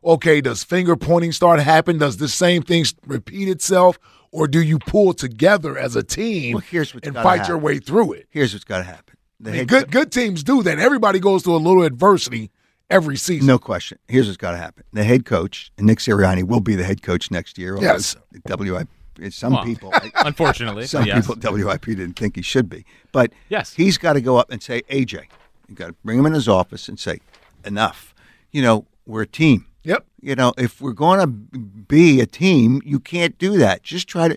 Okay, 0.05 0.41
does 0.41 0.63
finger 0.63 0.95
pointing 0.95 1.33
start 1.33 1.59
happen? 1.61 1.99
Does 1.99 2.19
the 2.19 2.29
same 2.29 2.63
thing 2.63 2.85
repeat 3.07 3.49
itself, 3.49 3.99
or 4.31 4.47
do 4.47 4.63
you 4.63 4.79
pull 4.79 5.15
together 5.15 5.77
as 5.79 5.97
a 5.97 6.03
team 6.03 6.55
Well, 6.55 6.63
here's 6.71 6.95
what's 6.95 7.07
and 7.09 7.17
fight 7.17 7.49
your 7.49 7.59
way 7.59 7.79
through 7.79 8.13
it? 8.13 8.27
Here's 8.31 8.53
what's 8.53 8.65
got 8.65 8.79
to 8.79 8.85
happen. 8.85 9.17
I 9.45 9.51
mean, 9.51 9.67
good 9.67 9.85
co- 9.91 10.01
good 10.01 10.13
teams 10.13 10.43
do 10.45 10.63
that. 10.63 10.79
Everybody 10.79 11.19
goes 11.19 11.43
through 11.43 11.57
a 11.57 11.59
little 11.59 11.83
adversity 11.83 12.51
every 12.89 13.17
season. 13.17 13.47
no 13.47 13.59
question. 13.59 13.99
Here's 14.07 14.27
what's 14.27 14.37
got 14.37 14.53
to 14.53 14.59
happen. 14.59 14.85
The 14.93 15.03
head 15.05 15.25
coach, 15.25 15.73
Nick 15.79 15.99
Sirianni, 15.99 16.45
will 16.45 16.61
be 16.61 16.75
the 16.77 16.85
head 16.85 17.03
coach 17.03 17.31
next 17.31 17.59
year. 17.59 17.77
Yes. 17.81 18.17
WIP. 18.49 18.89
Some 19.31 19.55
Well, 19.55 19.65
people. 19.65 19.93
Unfortunately, 20.17 20.87
Some 20.87 21.05
yes. 21.05 21.27
people 21.27 21.53
WIP 21.53 21.85
didn't 21.87 22.15
think 22.15 22.37
he 22.37 22.43
should 22.43 22.69
be. 22.69 22.85
But 23.13 23.33
Yes. 23.49 23.75
he's 23.75 23.99
got 23.99 24.15
to 24.15 24.21
go 24.21 24.37
up 24.37 24.51
and 24.51 24.63
say, 24.63 24.83
AJ, 24.83 25.25
you 25.69 25.75
got 25.75 25.87
to 25.89 25.93
bring 26.05 26.19
him 26.19 26.27
in 26.27 26.33
his 26.33 26.49
office 26.49 26.89
and 26.89 26.99
say, 26.99 27.21
enough. 27.65 28.15
You 28.53 28.63
know, 28.63 28.87
we're 29.07 29.23
a 29.23 29.27
team. 29.27 29.67
Yep. 29.83 30.05
You 30.21 30.35
know, 30.35 30.53
if 30.59 30.81
we're 30.81 30.93
going 30.93 31.21
to 31.21 31.27
be 31.27 32.21
a 32.21 32.27
team, 32.27 32.81
you 32.85 32.99
can't 33.01 33.37
do 33.39 33.57
that. 33.59 33.83
Just 33.83 34.09
try 34.09 34.29
to, 34.29 34.37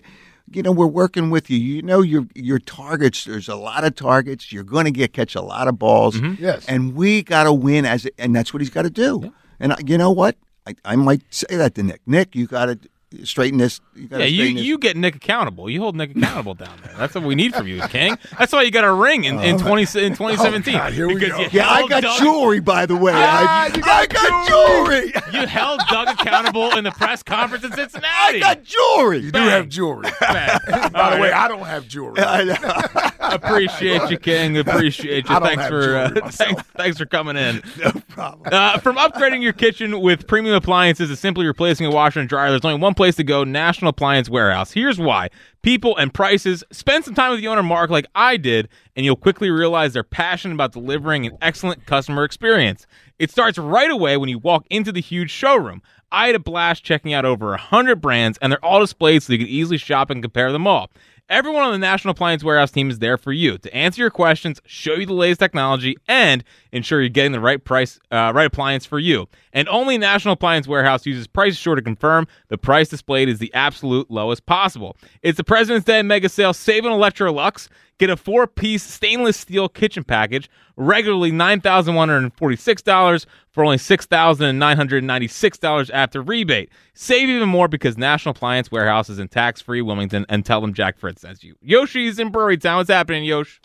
you 0.52 0.62
know, 0.62 0.70
we're 0.72 0.86
working 0.86 1.30
with 1.30 1.50
you. 1.50 1.58
You 1.58 1.82
know, 1.82 2.02
your 2.02 2.26
your 2.34 2.58
targets. 2.58 3.24
There's 3.24 3.48
a 3.48 3.56
lot 3.56 3.84
of 3.84 3.94
targets. 3.96 4.52
You're 4.52 4.62
going 4.64 4.84
to 4.84 4.90
get 4.90 5.12
catch 5.12 5.34
a 5.34 5.40
lot 5.40 5.66
of 5.68 5.78
balls. 5.78 6.16
Mm-hmm. 6.16 6.42
Yes. 6.42 6.64
And 6.68 6.94
we 6.94 7.22
got 7.22 7.44
to 7.44 7.52
win 7.52 7.84
as, 7.84 8.06
and 8.18 8.34
that's 8.34 8.52
what 8.54 8.60
he's 8.60 8.70
got 8.70 8.82
to 8.82 8.90
do. 8.90 9.32
And 9.58 9.72
I, 9.72 9.76
you 9.84 9.98
know 9.98 10.10
what? 10.10 10.36
I, 10.66 10.74
I 10.84 10.96
might 10.96 11.22
say 11.30 11.56
that 11.56 11.74
to 11.76 11.82
Nick. 11.82 12.00
Nick, 12.06 12.36
you 12.36 12.46
got 12.46 12.66
to 12.66 12.78
straighten 13.24 13.58
this. 13.58 13.80
You 13.94 14.08
Yeah, 14.10 14.18
you, 14.24 14.54
this. 14.54 14.62
you 14.64 14.78
get 14.78 14.96
Nick 14.96 15.16
accountable. 15.16 15.68
You 15.68 15.80
hold 15.80 15.96
Nick 15.96 16.16
accountable 16.16 16.54
down 16.54 16.78
there. 16.84 16.94
That's 16.96 17.14
what 17.14 17.24
we 17.24 17.34
need 17.34 17.54
from 17.54 17.66
you, 17.66 17.80
King. 17.88 18.16
That's 18.38 18.52
why 18.52 18.62
you 18.62 18.70
got 18.70 18.84
a 18.84 18.92
ring 18.92 19.24
in, 19.24 19.40
in, 19.40 19.58
20, 19.58 19.82
in 19.82 20.12
2017. 20.14 20.74
Oh, 20.74 20.78
God, 20.78 20.92
here 20.92 21.08
we 21.08 21.16
go. 21.16 21.46
yeah, 21.52 21.68
I 21.68 21.86
got 21.88 22.02
Doug- 22.02 22.18
jewelry, 22.20 22.60
by 22.60 22.86
the 22.86 22.96
way. 22.96 23.12
Ah, 23.14 23.64
I, 23.64 23.70
got 23.70 23.84
I 23.88 24.06
got 24.06 24.48
jewelry. 24.48 25.12
You 25.32 25.46
held 25.46 25.80
Doug 25.90 26.08
accountable 26.08 26.76
in 26.76 26.84
the 26.84 26.90
press 26.92 27.22
conference 27.22 27.64
in 27.64 27.72
I 27.72 27.76
Cincinnati. 27.76 28.40
got 28.40 28.62
jewelry. 28.62 29.18
You 29.18 29.32
do 29.32 29.38
have 29.40 29.68
jewelry. 29.68 30.10
By 30.20 31.14
the 31.16 31.18
way, 31.20 31.32
I 31.32 31.48
don't 31.48 31.66
have 31.66 31.86
jewelry. 31.88 32.18
I 32.20 33.08
appreciate 33.34 34.10
you, 34.10 34.18
King. 34.18 34.58
Appreciate 34.58 35.28
you. 35.28 35.40
Thanks 35.40 35.66
for 35.68 35.96
uh, 35.96 36.30
thanks, 36.30 36.62
thanks 36.76 36.98
for 36.98 37.06
coming 37.06 37.36
in. 37.36 37.62
No 37.82 37.90
problem. 38.08 38.48
Uh, 38.52 38.78
from 38.78 38.96
upgrading 38.96 39.42
your 39.42 39.52
kitchen 39.52 40.00
with 40.00 40.26
premium 40.26 40.54
appliances 40.56 41.08
to 41.10 41.16
simply 41.16 41.46
replacing 41.46 41.86
a 41.86 41.90
washer 41.90 42.20
and 42.20 42.28
dryer, 42.28 42.50
there's 42.50 42.64
only 42.64 42.80
one 42.80 42.94
place 43.00 43.16
to 43.16 43.24
go 43.24 43.44
National 43.44 43.88
Appliance 43.88 44.28
Warehouse. 44.28 44.72
Here's 44.72 44.98
why 44.98 45.30
people 45.62 45.96
and 45.96 46.12
prices. 46.12 46.62
Spend 46.70 47.02
some 47.02 47.14
time 47.14 47.30
with 47.30 47.40
the 47.40 47.48
owner, 47.48 47.62
Mark, 47.62 47.88
like 47.88 48.04
I 48.14 48.36
did, 48.36 48.68
and 48.94 49.06
you'll 49.06 49.16
quickly 49.16 49.48
realize 49.48 49.94
they're 49.94 50.02
passionate 50.02 50.52
about 50.52 50.72
delivering 50.72 51.24
an 51.24 51.38
excellent 51.40 51.86
customer 51.86 52.24
experience. 52.24 52.86
It 53.18 53.30
starts 53.30 53.56
right 53.56 53.90
away 53.90 54.18
when 54.18 54.28
you 54.28 54.38
walk 54.38 54.66
into 54.68 54.92
the 54.92 55.00
huge 55.00 55.30
showroom. 55.30 55.80
I 56.12 56.26
had 56.26 56.34
a 56.34 56.40
blast 56.40 56.84
checking 56.84 57.14
out 57.14 57.24
over 57.24 57.48
100 57.48 58.02
brands, 58.02 58.36
and 58.42 58.52
they're 58.52 58.62
all 58.62 58.80
displayed 58.80 59.22
so 59.22 59.32
you 59.32 59.38
can 59.38 59.48
easily 59.48 59.78
shop 59.78 60.10
and 60.10 60.20
compare 60.20 60.52
them 60.52 60.66
all. 60.66 60.90
Everyone 61.30 61.62
on 61.62 61.70
the 61.70 61.78
National 61.78 62.10
Appliance 62.10 62.42
Warehouse 62.42 62.72
team 62.72 62.90
is 62.90 62.98
there 62.98 63.16
for 63.16 63.30
you 63.30 63.56
to 63.58 63.72
answer 63.72 64.02
your 64.02 64.10
questions, 64.10 64.60
show 64.66 64.94
you 64.94 65.06
the 65.06 65.12
latest 65.12 65.38
technology, 65.38 65.96
and 66.08 66.42
ensure 66.72 67.00
you're 67.00 67.08
getting 67.08 67.30
the 67.30 67.38
right 67.38 67.62
price, 67.62 68.00
uh, 68.10 68.32
right 68.34 68.48
appliance 68.48 68.84
for 68.84 68.98
you. 68.98 69.28
And 69.52 69.68
only 69.68 69.96
National 69.96 70.34
Appliance 70.34 70.66
Warehouse 70.66 71.06
uses 71.06 71.28
Price 71.28 71.54
Sure 71.56 71.76
to 71.76 71.82
confirm 71.82 72.26
the 72.48 72.58
price 72.58 72.88
displayed 72.88 73.28
is 73.28 73.38
the 73.38 73.54
absolute 73.54 74.10
lowest 74.10 74.44
possible. 74.46 74.96
It's 75.22 75.36
the 75.36 75.44
President's 75.44 75.84
Day 75.84 76.02
mega 76.02 76.28
sale. 76.28 76.52
Save 76.52 76.84
on 76.84 76.90
Electrolux. 76.98 77.68
Get 78.00 78.08
a 78.08 78.16
four-piece 78.16 78.82
stainless 78.82 79.36
steel 79.36 79.68
kitchen 79.68 80.04
package, 80.04 80.48
regularly 80.78 81.30
nine 81.30 81.60
thousand 81.60 81.96
one 81.96 82.08
hundred 82.08 82.32
forty-six 82.32 82.80
dollars 82.80 83.26
for 83.50 83.62
only 83.62 83.76
six 83.76 84.06
thousand 84.06 84.58
nine 84.58 84.78
hundred 84.78 85.04
ninety-six 85.04 85.58
dollars 85.58 85.90
after 85.90 86.22
rebate. 86.22 86.70
Save 86.94 87.28
even 87.28 87.46
more 87.46 87.68
because 87.68 87.98
National 87.98 88.30
Appliance 88.30 88.72
Warehouse 88.72 89.10
is 89.10 89.18
in 89.18 89.28
tax-free 89.28 89.82
Wilmington, 89.82 90.24
and 90.30 90.46
tell 90.46 90.62
them 90.62 90.72
Jack 90.72 90.98
Fritz 90.98 91.20
sends 91.20 91.44
you. 91.44 91.54
Yoshi's 91.60 92.18
in 92.18 92.30
Brewery 92.30 92.56
Town. 92.56 92.78
What's 92.78 92.88
happening, 92.88 93.22
Yosh? 93.22 93.60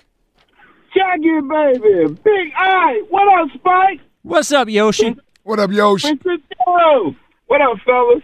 Jackie, 0.93 1.39
baby. 1.39 2.13
Big 2.21 2.51
Eye. 2.57 3.03
What 3.09 3.39
up, 3.39 3.57
Spike? 3.57 4.01
What's 4.23 4.51
up, 4.51 4.67
Yoshi? 4.67 5.15
What 5.43 5.59
up, 5.59 5.71
Yoshi? 5.71 6.09
Francisco. 6.09 7.15
What 7.47 7.61
up, 7.61 7.77
fellas? 7.85 8.21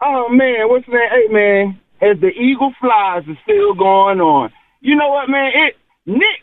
Oh, 0.00 0.30
man. 0.30 0.70
What's 0.70 0.86
that? 0.86 1.08
Hey, 1.10 1.30
man. 1.30 1.78
As 2.00 2.18
the 2.22 2.28
eagle 2.28 2.72
flies 2.80 3.24
is 3.28 3.36
still 3.42 3.74
going 3.74 4.18
on. 4.22 4.50
You 4.82 4.96
know 4.96 5.08
what, 5.08 5.30
man? 5.30 5.52
It 5.54 5.76
Nick 6.06 6.42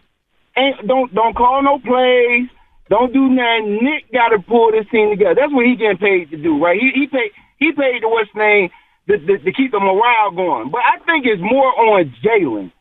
ain't 0.58 0.88
don't 0.88 1.14
don't 1.14 1.36
call 1.36 1.62
no 1.62 1.78
plays. 1.80 2.48
Don't 2.90 3.14
do 3.14 3.30
nothing. 3.30 3.84
Nick 3.84 4.12
got 4.12 4.30
to 4.30 4.40
pull 4.40 4.72
this 4.72 4.88
team 4.90 5.12
together. 5.12 5.36
That's 5.36 5.54
what 5.54 5.66
he 5.66 5.76
getting 5.76 5.98
paid 5.98 6.32
to 6.32 6.38
do, 6.38 6.58
right? 6.58 6.80
He 6.80 6.92
he 6.96 7.08
paid 7.08 7.32
he 7.60 7.72
paid 7.74 8.02
the 8.02 8.10
what's 8.10 8.32
name 8.34 8.70
to, 9.08 9.18
to, 9.20 9.38
to 9.38 9.52
keep 9.52 9.72
the 9.72 9.80
morale 9.80 10.32
going. 10.32 10.72
But 10.72 10.82
I 10.88 11.04
think 11.06 11.26
it's 11.28 11.42
more 11.42 11.68
on 11.68 12.16
Jalen 12.24 12.72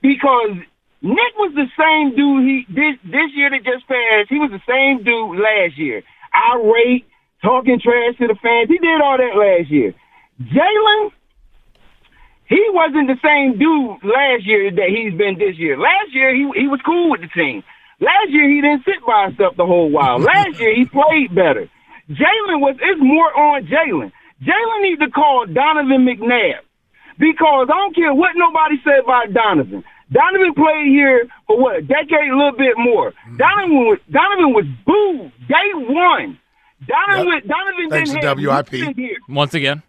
because 0.00 0.62
Nick 1.02 1.34
was 1.36 1.52
the 1.58 1.66
same 1.74 2.14
dude 2.14 2.46
he 2.46 2.64
this 2.70 2.94
this 3.02 3.34
year 3.34 3.50
that 3.50 3.66
just 3.66 3.86
passed. 3.90 4.30
He 4.30 4.38
was 4.38 4.54
the 4.54 4.62
same 4.62 5.02
dude 5.02 5.42
last 5.42 5.76
year. 5.76 6.02
Irate, 6.54 7.04
talking 7.42 7.80
trash 7.82 8.14
to 8.18 8.28
the 8.28 8.38
fans. 8.40 8.70
He 8.70 8.78
did 8.78 9.02
all 9.02 9.18
that 9.18 9.34
last 9.34 9.70
year. 9.70 9.92
Jalen, 10.40 11.10
he 12.50 12.60
wasn't 12.74 13.06
the 13.06 13.16
same 13.22 13.56
dude 13.56 14.02
last 14.02 14.42
year 14.44 14.70
that 14.74 14.90
he's 14.90 15.14
been 15.16 15.38
this 15.38 15.54
year. 15.56 15.78
Last 15.78 16.10
year 16.12 16.34
he 16.34 16.42
he 16.58 16.66
was 16.68 16.80
cool 16.84 17.10
with 17.10 17.22
the 17.22 17.28
team. 17.30 17.62
Last 18.00 18.28
year 18.30 18.48
he 18.50 18.60
didn't 18.60 18.84
sit 18.84 19.00
by 19.06 19.28
himself 19.30 19.56
the 19.56 19.64
whole 19.64 19.88
while. 19.90 20.18
Last 20.34 20.58
year 20.58 20.74
he 20.74 20.84
played 20.84 21.30
better. 21.34 21.70
Jalen 22.10 22.58
was 22.60 22.74
it's 22.82 23.00
more 23.00 23.30
on 23.38 23.64
Jalen. 23.70 24.10
Jalen 24.42 24.82
needs 24.82 25.00
to 25.00 25.10
call 25.10 25.46
Donovan 25.46 26.04
McNabb 26.04 26.60
because 27.18 27.68
I 27.70 27.76
don't 27.76 27.94
care 27.94 28.12
what 28.12 28.32
nobody 28.34 28.76
said 28.82 29.04
about 29.04 29.32
Donovan. 29.32 29.84
Donovan 30.10 30.54
played 30.54 30.88
here 30.88 31.28
for 31.46 31.56
what 31.60 31.76
a 31.76 31.82
decade, 31.82 32.30
a 32.32 32.36
little 32.36 32.56
bit 32.58 32.74
more. 32.78 33.12
Mm-hmm. 33.12 33.36
Donovan 33.36 33.76
was 33.86 33.98
Donovan 34.10 34.52
was 34.54 34.66
booed 34.84 35.30
day 35.46 35.70
one. 35.74 36.38
Donovan 36.88 37.32
Yep. 37.34 37.44
Donovan 37.46 37.90
Thanks 37.90 38.10
didn't 38.10 38.22
to 38.22 38.28
have 38.28 38.38
WIP. 38.40 38.96
here. 38.96 39.18
Once 39.28 39.54
again, 39.54 39.82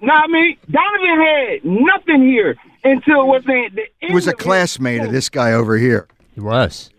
Know 0.00 0.14
what 0.14 0.24
I 0.24 0.26
mean? 0.28 0.56
Donovan 0.70 1.20
had 1.20 1.64
nothing 1.64 2.22
here 2.22 2.56
until 2.84 3.26
what's 3.26 3.46
saying 3.46 3.70
the 3.74 3.82
He 4.00 4.14
was 4.14 4.26
a 4.26 4.30
of 4.30 4.38
classmate 4.38 5.02
of 5.02 5.12
this 5.12 5.28
guy 5.28 5.52
over 5.52 5.76
here. 5.76 6.06
He 6.34 6.40
was. 6.40 6.90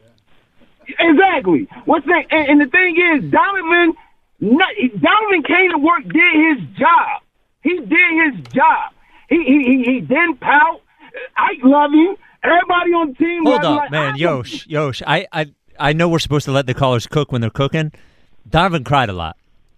Exactly. 1.00 1.68
What's 1.86 2.06
that? 2.08 2.26
And, 2.32 2.50
and 2.50 2.62
the 2.62 2.68
thing 2.68 2.98
is, 2.98 3.32
Donovan, 3.32 3.94
not, 4.40 4.70
Donovan 5.00 5.44
came 5.44 5.72
to 5.72 5.78
work, 5.78 6.04
did 6.04 6.58
his 6.58 6.78
job. 6.78 7.22
He 7.64 7.78
did 7.80 8.34
his 8.34 8.54
job. 8.54 8.94
He 9.30 9.44
he 9.44 9.64
he, 9.64 9.84
he 9.84 10.02
didn't 10.02 10.40
pout. 10.40 10.82
I 11.38 11.54
love 11.64 11.92
him. 11.92 12.18
Everybody 12.44 12.92
on 12.92 13.08
the 13.10 13.14
team. 13.14 13.46
Hold 13.46 13.64
up, 13.64 13.78
like, 13.78 13.92
man. 13.92 14.16
Yosh, 14.18 14.66
Yosh. 14.68 15.02
I, 15.06 15.28
I, 15.32 15.52
I 15.80 15.94
know 15.94 16.10
we're 16.10 16.20
supposed 16.20 16.46
to 16.46 16.52
let 16.52 16.66
the 16.66 16.74
callers 16.74 17.06
cook 17.06 17.32
when 17.32 17.40
they're 17.42 17.50
cooking. 17.50 17.92
Donovan 18.50 18.84
cried 18.84 19.10
a 19.10 19.14
lot. 19.14 19.38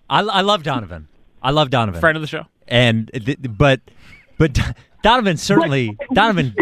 I, 0.10 0.22
I 0.22 0.42
love 0.42 0.64
Donovan. 0.64 1.08
I 1.42 1.52
love 1.52 1.70
Donovan. 1.70 2.00
friend 2.00 2.16
of 2.16 2.22
the 2.22 2.28
show. 2.28 2.46
And 2.74 3.10
th- 3.14 3.38
but 3.58 3.80
but 4.38 4.60
Donovan 5.04 5.38
certainly 5.38 5.98
Donovan 6.14 6.54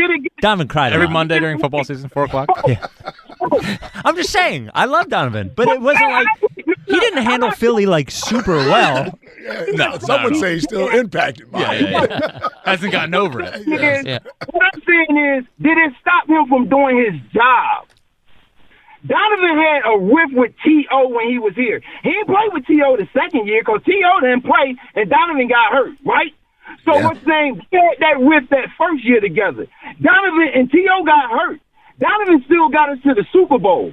Donovan 0.41 0.67
cried 0.67 0.91
a 0.91 0.95
Every 0.95 1.07
lot. 1.07 1.13
Monday 1.13 1.39
during 1.39 1.57
football 1.59 1.83
season, 1.83 2.09
four 2.09 2.25
o'clock. 2.25 2.49
Yeah. 2.67 2.85
I'm 4.05 4.15
just 4.15 4.29
saying, 4.31 4.69
I 4.75 4.85
love 4.85 5.09
Donovan, 5.09 5.51
but 5.55 5.67
it 5.67 5.81
wasn't 5.81 6.11
like 6.11 6.27
he 6.85 6.99
didn't 6.99 7.23
handle 7.23 7.49
Philly 7.51 7.85
like 7.87 8.11
super 8.11 8.55
well. 8.57 9.17
No, 9.73 9.97
Some 9.97 10.23
would 10.23 10.35
say 10.35 10.53
he's 10.53 10.63
still 10.63 10.87
impacted 10.89 11.49
by 11.51 11.59
Yeah, 11.61 11.71
it. 11.71 11.89
yeah, 11.91 12.05
yeah. 12.09 12.47
hasn't 12.65 12.91
gotten 12.91 13.15
over 13.15 13.41
it. 13.41 13.67
It 13.67 13.81
is- 13.81 14.05
Yeah. 14.05 14.19
What 14.51 14.63
I'm 14.73 14.81
saying 14.87 15.17
is, 15.39 15.45
did 15.59 15.75
it 15.77 15.93
stop 15.99 16.29
him 16.29 16.45
from 16.47 16.69
doing 16.69 16.97
his 16.97 17.19
job? 17.33 17.87
Donovan 19.05 19.57
had 19.57 19.81
a 19.85 19.97
riff 19.99 20.31
with 20.33 20.51
T.O. 20.63 21.07
when 21.09 21.29
he 21.29 21.39
was 21.39 21.55
here. 21.55 21.81
He 22.03 22.11
didn't 22.11 22.27
play 22.27 22.47
with 22.53 22.65
T.O. 22.67 22.97
the 22.97 23.07
second 23.13 23.47
year 23.47 23.61
because 23.61 23.81
T.O. 23.85 24.19
didn't 24.21 24.43
play 24.45 24.75
and 24.95 25.09
Donovan 25.09 25.47
got 25.47 25.71
hurt, 25.71 25.97
right? 26.05 26.33
So 26.85 26.95
Yeah. 26.95 27.07
what's 27.07 27.25
name? 27.25 27.61
They 27.71 27.77
had 27.77 27.97
that 27.99 28.19
riff 28.19 28.49
that 28.49 28.69
first 28.77 29.03
year 29.03 29.19
together. 29.19 29.67
Donovan 30.01 30.49
and 30.53 30.71
T.O. 30.71 31.03
got 31.03 31.31
hurt. 31.31 31.59
Donovan 31.99 32.43
still 32.45 32.69
got 32.69 32.89
us 32.89 32.99
to 33.03 33.13
the 33.13 33.25
Super 33.33 33.57
Bowl. 33.59 33.91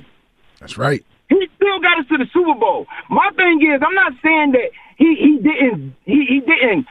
That's 0.60 0.76
right. 0.78 1.04
He 1.28 1.48
still 1.56 1.80
got 1.80 1.98
us 2.00 2.06
to 2.08 2.16
the 2.18 2.26
Super 2.32 2.54
Bowl. 2.58 2.86
My 3.10 3.30
thing 3.36 3.60
is, 3.62 3.82
I'm 3.84 3.94
not 3.94 4.12
saying 4.22 4.52
that 4.52 4.70
he 4.96 5.14
he 5.14 5.38
didn't 5.42 5.94
he 6.04 6.24
he 6.26 6.40
didn't 6.40 6.86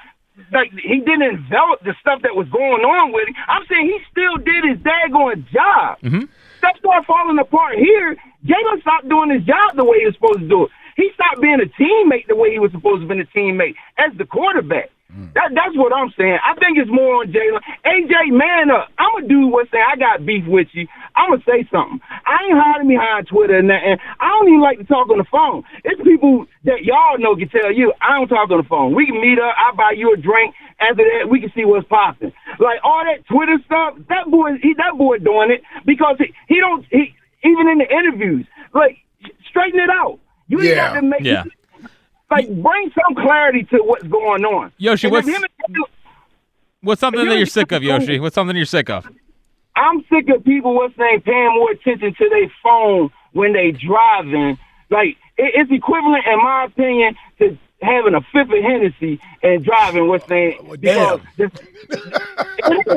like 0.53 0.71
he 0.71 0.99
didn't 0.99 1.23
envelop 1.23 1.81
the 1.83 1.95
stuff 1.99 2.21
that 2.21 2.35
was 2.35 2.47
going 2.49 2.83
on 2.85 3.11
with 3.11 3.27
him. 3.27 3.35
I'm 3.47 3.63
saying 3.67 3.87
he 3.87 3.99
still 4.11 4.37
did 4.37 4.63
his 4.63 4.77
daggone 4.77 5.47
job. 5.49 5.97
Mm-hmm. 6.03 6.25
Stuff 6.57 6.77
started 6.79 7.05
falling 7.05 7.39
apart 7.39 7.77
here. 7.77 8.15
Jalen 8.45 8.81
stopped 8.81 9.09
doing 9.09 9.31
his 9.31 9.43
job 9.43 9.75
the 9.75 9.83
way 9.83 9.99
he 9.99 10.05
was 10.05 10.15
supposed 10.15 10.39
to 10.39 10.47
do 10.47 10.63
it. 10.65 10.71
He 10.95 11.11
stopped 11.13 11.41
being 11.41 11.61
a 11.61 11.69
teammate 11.77 12.27
the 12.27 12.35
way 12.35 12.51
he 12.51 12.59
was 12.59 12.71
supposed 12.71 13.01
to 13.01 13.07
be 13.07 13.21
a 13.21 13.25
teammate 13.25 13.75
as 13.97 14.17
the 14.17 14.25
quarterback. 14.25 14.89
Hmm. 15.13 15.27
That, 15.35 15.53
that's 15.53 15.77
what 15.77 15.93
I'm 15.93 16.11
saying. 16.17 16.39
I 16.43 16.57
think 16.59 16.77
it's 16.77 16.91
more 16.91 17.21
on 17.21 17.31
Jalen. 17.31 17.61
AJ, 17.85 18.33
man 18.33 18.71
up. 18.71 18.89
I'm 18.97 19.11
going 19.13 19.29
to 19.29 19.29
do 19.29 19.47
what's 19.47 19.71
saying 19.71 19.85
I 19.85 19.95
got 19.95 20.25
beef 20.25 20.43
with 20.47 20.67
you. 20.73 20.87
I'm 21.17 21.31
gonna 21.31 21.43
say 21.49 21.67
something. 21.73 21.99
I 22.25 22.45
ain't 22.45 22.61
hiding 22.61 22.87
behind 22.87 23.27
Twitter 23.27 23.57
and 23.57 23.69
that. 23.73 23.81
And 23.81 23.99
I 24.21 24.29
don't 24.29 24.47
even 24.47 24.61
like 24.61 24.77
to 24.77 24.85
talk 24.85 25.09
on 25.09 25.17
the 25.17 25.25
phone. 25.25 25.63
It's 25.83 25.99
people 26.05 26.45
that 26.63 26.85
y'all 26.85 27.17
know 27.17 27.35
can 27.35 27.49
tell 27.49 27.73
you 27.73 27.91
I 27.99 28.13
don't 28.13 28.29
talk 28.29 28.51
on 28.51 28.61
the 28.61 28.69
phone. 28.69 28.93
We 28.93 29.07
can 29.07 29.19
meet 29.19 29.41
up. 29.41 29.49
I 29.57 29.73
buy 29.75 29.97
you 29.97 30.13
a 30.13 30.17
drink. 30.17 30.53
After 30.79 31.03
that, 31.03 31.29
we 31.29 31.41
can 31.41 31.51
see 31.55 31.65
what's 31.65 31.87
popping. 31.87 32.31
Like 32.59 32.79
all 32.83 33.03
that 33.03 33.25
Twitter 33.27 33.57
stuff. 33.65 33.95
That 34.09 34.29
boy, 34.29 34.57
he, 34.61 34.73
that 34.75 34.97
boy 34.97 35.17
doing 35.19 35.51
it 35.51 35.61
because 35.85 36.17
he, 36.19 36.33
he 36.47 36.59
don't. 36.59 36.85
He 36.91 37.15
even 37.43 37.67
in 37.67 37.77
the 37.79 37.89
interviews, 37.89 38.45
like 38.73 38.97
straighten 39.49 39.79
it 39.79 39.89
out. 39.89 40.19
You 40.47 40.59
ain't 40.59 40.69
Yeah. 40.69 40.75
got 40.75 40.93
to 40.93 41.01
make 41.01 41.21
Yeah. 41.21 41.43
like 42.29 42.47
bring 42.47 42.91
some 42.93 43.15
clarity 43.15 43.63
to 43.71 43.77
what's 43.77 44.03
going 44.03 44.45
on. 44.45 44.71
Yoshi, 44.77 45.07
And 45.07 45.13
what's 45.13 45.27
him 45.27 45.43
what's 46.81 47.01
something 47.01 47.25
that 47.25 47.37
you're 47.37 47.45
sick 47.47 47.71
of, 47.71 47.83
Yoshi? 47.83 48.19
What's 48.19 48.35
something 48.35 48.55
you're 48.55 48.65
sick 48.65 48.89
of? 48.89 49.07
I'm 49.75 50.03
sick 50.11 50.27
of 50.29 50.43
people 50.43 50.75
what's 50.75 50.97
name 50.97 51.21
paying 51.21 51.53
more 51.55 51.71
attention 51.71 52.13
to 52.15 52.29
their 52.29 52.51
phone 52.63 53.11
when 53.33 53.53
they 53.53 53.71
driving. 53.71 54.57
Like 54.89 55.09
it, 55.09 55.17
it's 55.37 55.71
equivalent, 55.71 56.25
in 56.25 56.37
my 56.37 56.65
opinion, 56.65 57.15
to 57.39 57.57
having 57.81 58.15
a 58.15 58.21
fifth 58.33 58.49
of 58.49 58.63
Hennessy 58.63 59.19
and 59.43 59.63
driving 59.63 60.07
what's 60.07 60.25
oh, 60.25 60.33
name. 60.33 60.75
damn. 60.81 61.21
It 61.37 61.51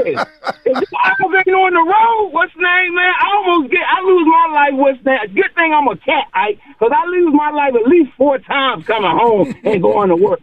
is. 0.07 0.27
If 0.65 0.89
I 0.97 1.15
was 1.21 1.45
ain't 1.47 1.55
on 1.55 1.75
the 1.75 1.81
road, 1.81 2.31
what's 2.33 2.57
name, 2.57 2.95
man? 2.95 3.13
I 3.21 3.37
almost 3.37 3.71
get, 3.71 3.81
I 3.87 4.01
lose 4.03 4.27
my 4.27 4.49
life. 4.55 4.75
What's 4.75 5.05
name? 5.05 5.35
Good 5.35 5.55
thing 5.55 5.73
I'm 5.75 5.87
a 5.89 5.97
cat, 5.97 6.29
I, 6.33 6.59
because 6.69 6.93
I 6.97 7.07
lose 7.09 7.35
my 7.35 7.51
life 7.51 7.75
at 7.75 7.87
least 7.87 8.13
four 8.17 8.39
times 8.39 8.87
coming 8.87 9.11
home 9.11 9.55
and 9.65 9.83
going 9.83 10.09
to 10.09 10.17
work. 10.17 10.41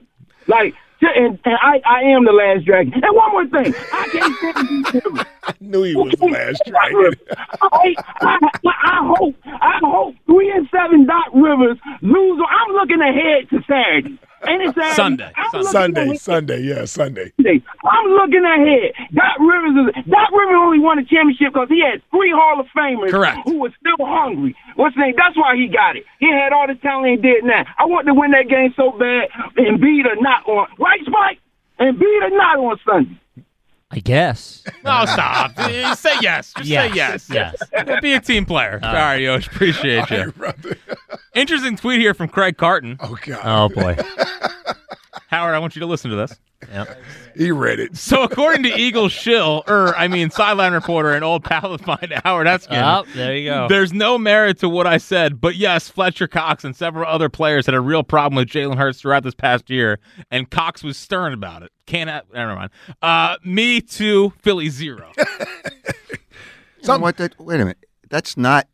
Like. 0.48 0.76
And, 1.02 1.40
and 1.46 1.56
I, 1.62 1.82
I 1.86 2.02
am 2.02 2.26
the 2.26 2.32
last 2.32 2.66
dragon. 2.66 2.94
And 2.94 3.16
one 3.16 3.32
more 3.32 3.48
thing, 3.48 3.74
I 3.94 4.08
can't 4.08 4.36
stand 4.38 4.70
these 4.70 4.92
people. 4.92 5.20
I 5.44 5.54
knew 5.60 5.84
he 5.84 5.96
was 5.96 6.14
the 6.18 6.26
last 6.26 6.62
dragon. 6.68 7.14
I, 7.62 7.96
I, 8.22 8.38
I 8.66 9.14
hope 9.16 9.36
I 9.46 9.80
hope 9.82 10.16
three 10.26 10.52
and 10.52 10.68
seven 10.72 11.06
Doc 11.06 11.28
Rivers 11.34 11.78
lose. 12.02 12.42
I'm 12.50 12.74
looking 12.74 13.02
ahead 13.02 13.50
to 13.52 13.64
Saturday. 13.68 14.20
Ain't 14.46 14.62
it 14.62 14.76
Saturday? 14.76 14.94
Sunday. 14.96 15.32
I'm 15.36 15.64
Sunday. 15.64 16.16
Sunday, 16.18 16.62
yeah, 16.62 16.86
Sunday. 16.86 17.32
Sunday. 17.38 17.64
I'm 17.84 18.10
looking 18.12 18.44
ahead. 18.46 18.94
Doc 19.14 19.40
Rivers 19.40 19.90
is 19.96 20.06
Doc 20.06 20.30
Rivers 20.32 20.58
only 20.62 20.80
won 20.80 21.00
a 21.00 21.06
championship 21.06 21.54
because 21.54 21.70
he 21.70 21.82
had 21.82 22.02
three 22.12 22.32
Hall 22.36 22.60
of 22.60 22.68
Famers 22.78 23.10
Correct. 23.10 23.40
who 23.46 23.60
were 23.60 23.74
still 23.80 24.06
hungry. 24.06 24.56
What's 24.76 24.96
the 24.96 25.02
name? 25.02 25.16
That's 25.18 25.36
why 25.36 25.56
he 25.56 25.68
got 25.68 25.96
it. 25.96 26.04
He 26.20 26.32
had 26.32 26.54
all 26.54 26.68
the 26.68 26.76
talent 26.76 27.10
he 27.10 27.18
did 27.18 27.44
now. 27.44 27.66
I 27.80 27.86
want 27.86 28.06
to 28.08 28.14
win 28.14 28.32
that 28.32 28.48
game 28.48 28.74
so 28.76 28.92
bad 28.92 29.30
and 29.58 29.82
beat 29.82 30.06
or 30.06 30.16
not 30.22 30.48
on 30.48 30.68
right, 30.78 31.02
Spike? 31.06 31.40
And 31.80 31.98
beat 31.98 32.20
or 32.24 32.30
not 32.32 32.58
on 32.60 32.78
Sunday. 32.86 33.20
I 33.90 34.00
guess. 34.00 34.64
No, 34.84 35.06
stop. 35.06 35.54
Uh, 35.58 35.96
say 35.96 36.16
yes. 36.22 36.52
Just 36.58 36.68
Yes. 36.70 36.90
say 36.92 36.96
yes. 36.96 37.30
Yes. 37.74 38.02
Be 38.02 38.14
a 38.14 38.20
team 38.20 38.46
player. 38.46 38.80
All 38.84 38.94
right, 38.94 39.16
Yosh. 39.22 39.48
Appreciate 39.48 40.10
you. 40.12 40.34
Interesting 41.38 41.78
tweet 41.78 42.00
here 42.00 42.14
from 42.14 42.28
Craig 42.30 42.58
Carton. 42.58 42.98
Oh 43.00 43.18
God. 43.26 43.42
Oh 43.44 43.70
boy. 43.74 43.96
Howard, 45.28 45.56
I 45.56 45.60
want 45.60 45.76
you 45.76 45.82
to 45.82 45.86
listen 45.86 46.10
to 46.10 46.16
this. 46.18 46.40
Yep. 46.72 46.98
He 47.36 47.52
read 47.52 47.80
it. 47.80 47.98
So, 47.98 48.24
according 48.24 48.64
to 48.64 48.70
Eagle 48.70 49.10
Shill, 49.10 49.64
or 49.68 49.96
I 49.96 50.08
mean, 50.08 50.30
sideline 50.32 50.72
reporter 50.74 51.12
and 51.12 51.24
old 51.24 51.44
pal 51.44 51.74
of 51.74 51.86
mine, 51.86 52.12
Howard 52.24 52.48
Eskin, 52.48 52.82
Oh, 52.82 53.06
there 53.14 53.36
you 53.36 53.50
go. 53.50 53.68
there's 53.68 53.94
no 53.94 54.18
merit 54.18 54.58
to 54.60 54.70
what 54.70 54.88
I 54.88 54.98
said, 54.98 55.40
but 55.40 55.56
yes, 55.56 55.90
Fletcher 55.90 56.28
Cox 56.28 56.64
and 56.64 56.76
several 56.76 57.06
other 57.08 57.28
players 57.30 57.66
had 57.66 57.76
a 57.76 57.82
real 57.82 58.04
problem 58.04 58.38
with 58.38 58.48
Jalen 58.48 58.78
Hurts 58.78 59.02
throughout 59.02 59.24
this 59.24 59.36
past 59.36 59.70
year, 59.70 60.00
and 60.32 60.50
Cox 60.50 60.82
was 60.82 60.98
stern 60.98 61.34
about 61.34 61.62
it. 61.62 61.72
Can't 61.86 62.10
have, 62.10 62.24
never 62.34 62.56
mind. 62.56 62.72
Uh, 63.02 63.36
me 63.44 63.82
too, 63.82 64.34
Philly 64.42 64.70
zero. 64.70 65.12
You 66.84 66.94
know 66.94 67.00
what? 67.00 67.18
That, 67.18 67.38
wait 67.40 67.56
a 67.56 67.66
minute. 67.66 67.84
That's 68.10 68.38
not 68.38 68.68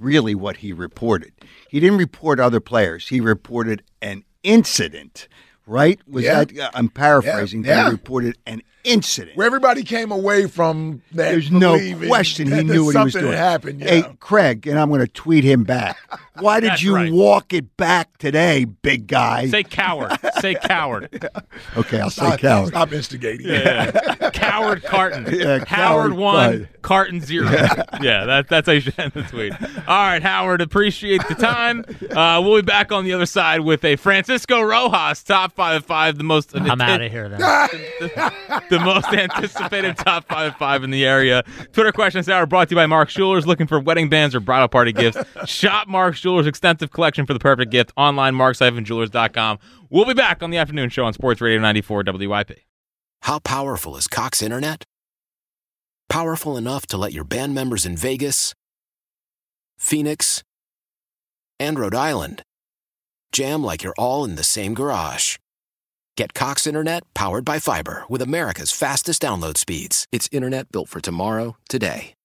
really 0.00 0.34
what 0.34 0.56
he 0.58 0.72
reported. 0.72 1.32
He 1.68 1.78
didn't 1.78 1.98
report 1.98 2.40
other 2.40 2.58
players. 2.60 3.08
He 3.08 3.20
reported 3.20 3.82
an 4.02 4.24
incident, 4.42 5.28
right? 5.66 6.00
Was 6.08 6.24
Yeah. 6.24 6.44
that? 6.44 6.58
uh, 6.58 6.70
I'm 6.74 6.88
paraphrasing. 6.88 7.62
but 7.62 7.68
Yeah. 7.68 7.84
He 7.84 7.90
reported 7.92 8.38
an 8.46 8.62
incident. 8.82 9.36
Where 9.36 9.46
everybody 9.46 9.84
came 9.84 10.10
away 10.10 10.46
from 10.46 11.02
that. 11.12 11.30
There's 11.32 11.50
no 11.50 11.78
question 12.06 12.50
he 12.50 12.62
knew 12.64 12.86
what 12.86 12.96
he 12.96 13.04
was 13.04 13.12
doing. 13.12 13.32
happened. 13.34 13.82
Hey, 13.82 13.98
Yeah. 13.98 14.12
Craig, 14.20 14.66
and 14.66 14.78
I'm 14.78 14.88
going 14.88 15.02
to 15.02 15.06
tweet 15.06 15.44
him 15.44 15.64
back. 15.64 15.98
Why 16.40 16.60
did 16.60 16.70
That's 16.70 16.82
you 16.82 16.94
right. 16.94 17.12
walk 17.12 17.52
it 17.52 17.76
back 17.76 18.18
today, 18.18 18.64
big 18.64 19.06
guy? 19.06 19.46
Say 19.48 19.62
coward. 19.62 20.12
Say 20.40 20.54
coward. 20.54 21.28
okay, 21.76 22.00
I'll 22.00 22.10
say 22.10 22.36
coward. 22.36 22.68
stop 22.68 22.92
instigating. 22.92 23.46
Yeah. 23.46 24.30
Coward 24.30 24.82
Carton. 24.82 25.26
Yeah, 25.30 25.64
Howard 25.64 25.66
coward 25.66 26.12
one, 26.14 26.50
Carton. 26.50 26.68
Carton 26.82 27.20
zero. 27.20 27.50
Yeah, 28.00 28.24
that, 28.24 28.48
that's 28.48 28.66
how 28.66 28.72
you 28.72 28.80
should 28.80 28.98
end 28.98 29.12
the 29.12 29.22
tweet. 29.22 29.52
All 29.86 30.06
right, 30.06 30.22
Howard, 30.22 30.60
appreciate 30.60 31.22
the 31.28 31.34
time. 31.34 31.84
Uh, 32.10 32.40
we'll 32.42 32.56
be 32.56 32.62
back 32.62 32.92
on 32.92 33.04
the 33.04 33.12
other 33.12 33.26
side 33.26 33.60
with 33.60 33.84
a 33.84 33.96
Francisco 33.96 34.62
Rojas 34.62 35.22
top 35.22 35.52
five 35.52 35.76
of 35.78 35.86
five, 35.86 36.16
the 36.18 36.24
most 36.24 36.56
I'm 36.56 36.80
out 36.80 37.00
of 37.02 37.10
here 37.10 37.28
then. 37.28 37.38
the 38.70 38.80
most 38.82 39.06
anticipated 39.08 39.96
top 39.96 40.26
five 40.26 40.52
of 40.52 40.58
five 40.58 40.84
in 40.84 40.90
the 40.90 41.04
area. 41.04 41.42
Twitter 41.72 41.92
questions 41.92 42.28
hour 42.28 42.46
brought 42.46 42.68
to 42.68 42.72
you 42.72 42.76
by 42.76 42.86
Mark 42.86 43.10
Schuler's. 43.10 43.46
Looking 43.46 43.66
for 43.66 43.80
wedding 43.80 44.08
bands 44.08 44.34
or 44.34 44.40
bridal 44.40 44.68
party 44.68 44.92
gifts? 44.92 45.18
Shop 45.46 45.88
Mark 45.88 46.14
Schuler's 46.30 46.46
extensive 46.46 46.92
collection 46.92 47.26
for 47.26 47.32
the 47.32 47.40
perfect 47.40 47.72
gift 47.72 47.92
online. 47.96 48.36
Mark-Jewelers.com. 48.36 49.58
We'll 49.90 50.04
be 50.04 50.14
back 50.14 50.44
on 50.44 50.50
the 50.50 50.58
afternoon 50.58 50.88
show 50.88 51.04
on 51.04 51.12
Sports 51.12 51.40
Radio 51.40 51.60
94 51.60 52.04
WIP. 52.06 52.60
How 53.22 53.40
powerful 53.40 53.96
is 53.96 54.06
Cox 54.06 54.40
Internet? 54.40 54.84
Powerful 56.08 56.56
enough 56.56 56.86
to 56.86 56.96
let 56.96 57.12
your 57.12 57.24
band 57.24 57.52
members 57.52 57.84
in 57.84 57.96
Vegas, 57.96 58.54
Phoenix, 59.76 60.44
and 61.58 61.78
Rhode 61.78 61.96
Island 61.96 62.42
jam 63.32 63.64
like 63.64 63.82
you're 63.82 63.94
all 63.98 64.24
in 64.24 64.36
the 64.36 64.44
same 64.44 64.72
garage. 64.72 65.36
Get 66.16 66.32
Cox 66.32 66.64
Internet 66.64 67.02
powered 67.12 67.44
by 67.44 67.58
fiber 67.58 68.04
with 68.08 68.22
America's 68.22 68.70
fastest 68.70 69.20
download 69.22 69.56
speeds. 69.56 70.06
It's 70.12 70.28
internet 70.30 70.70
built 70.70 70.88
for 70.88 71.00
tomorrow, 71.00 71.56
today. 71.68 72.14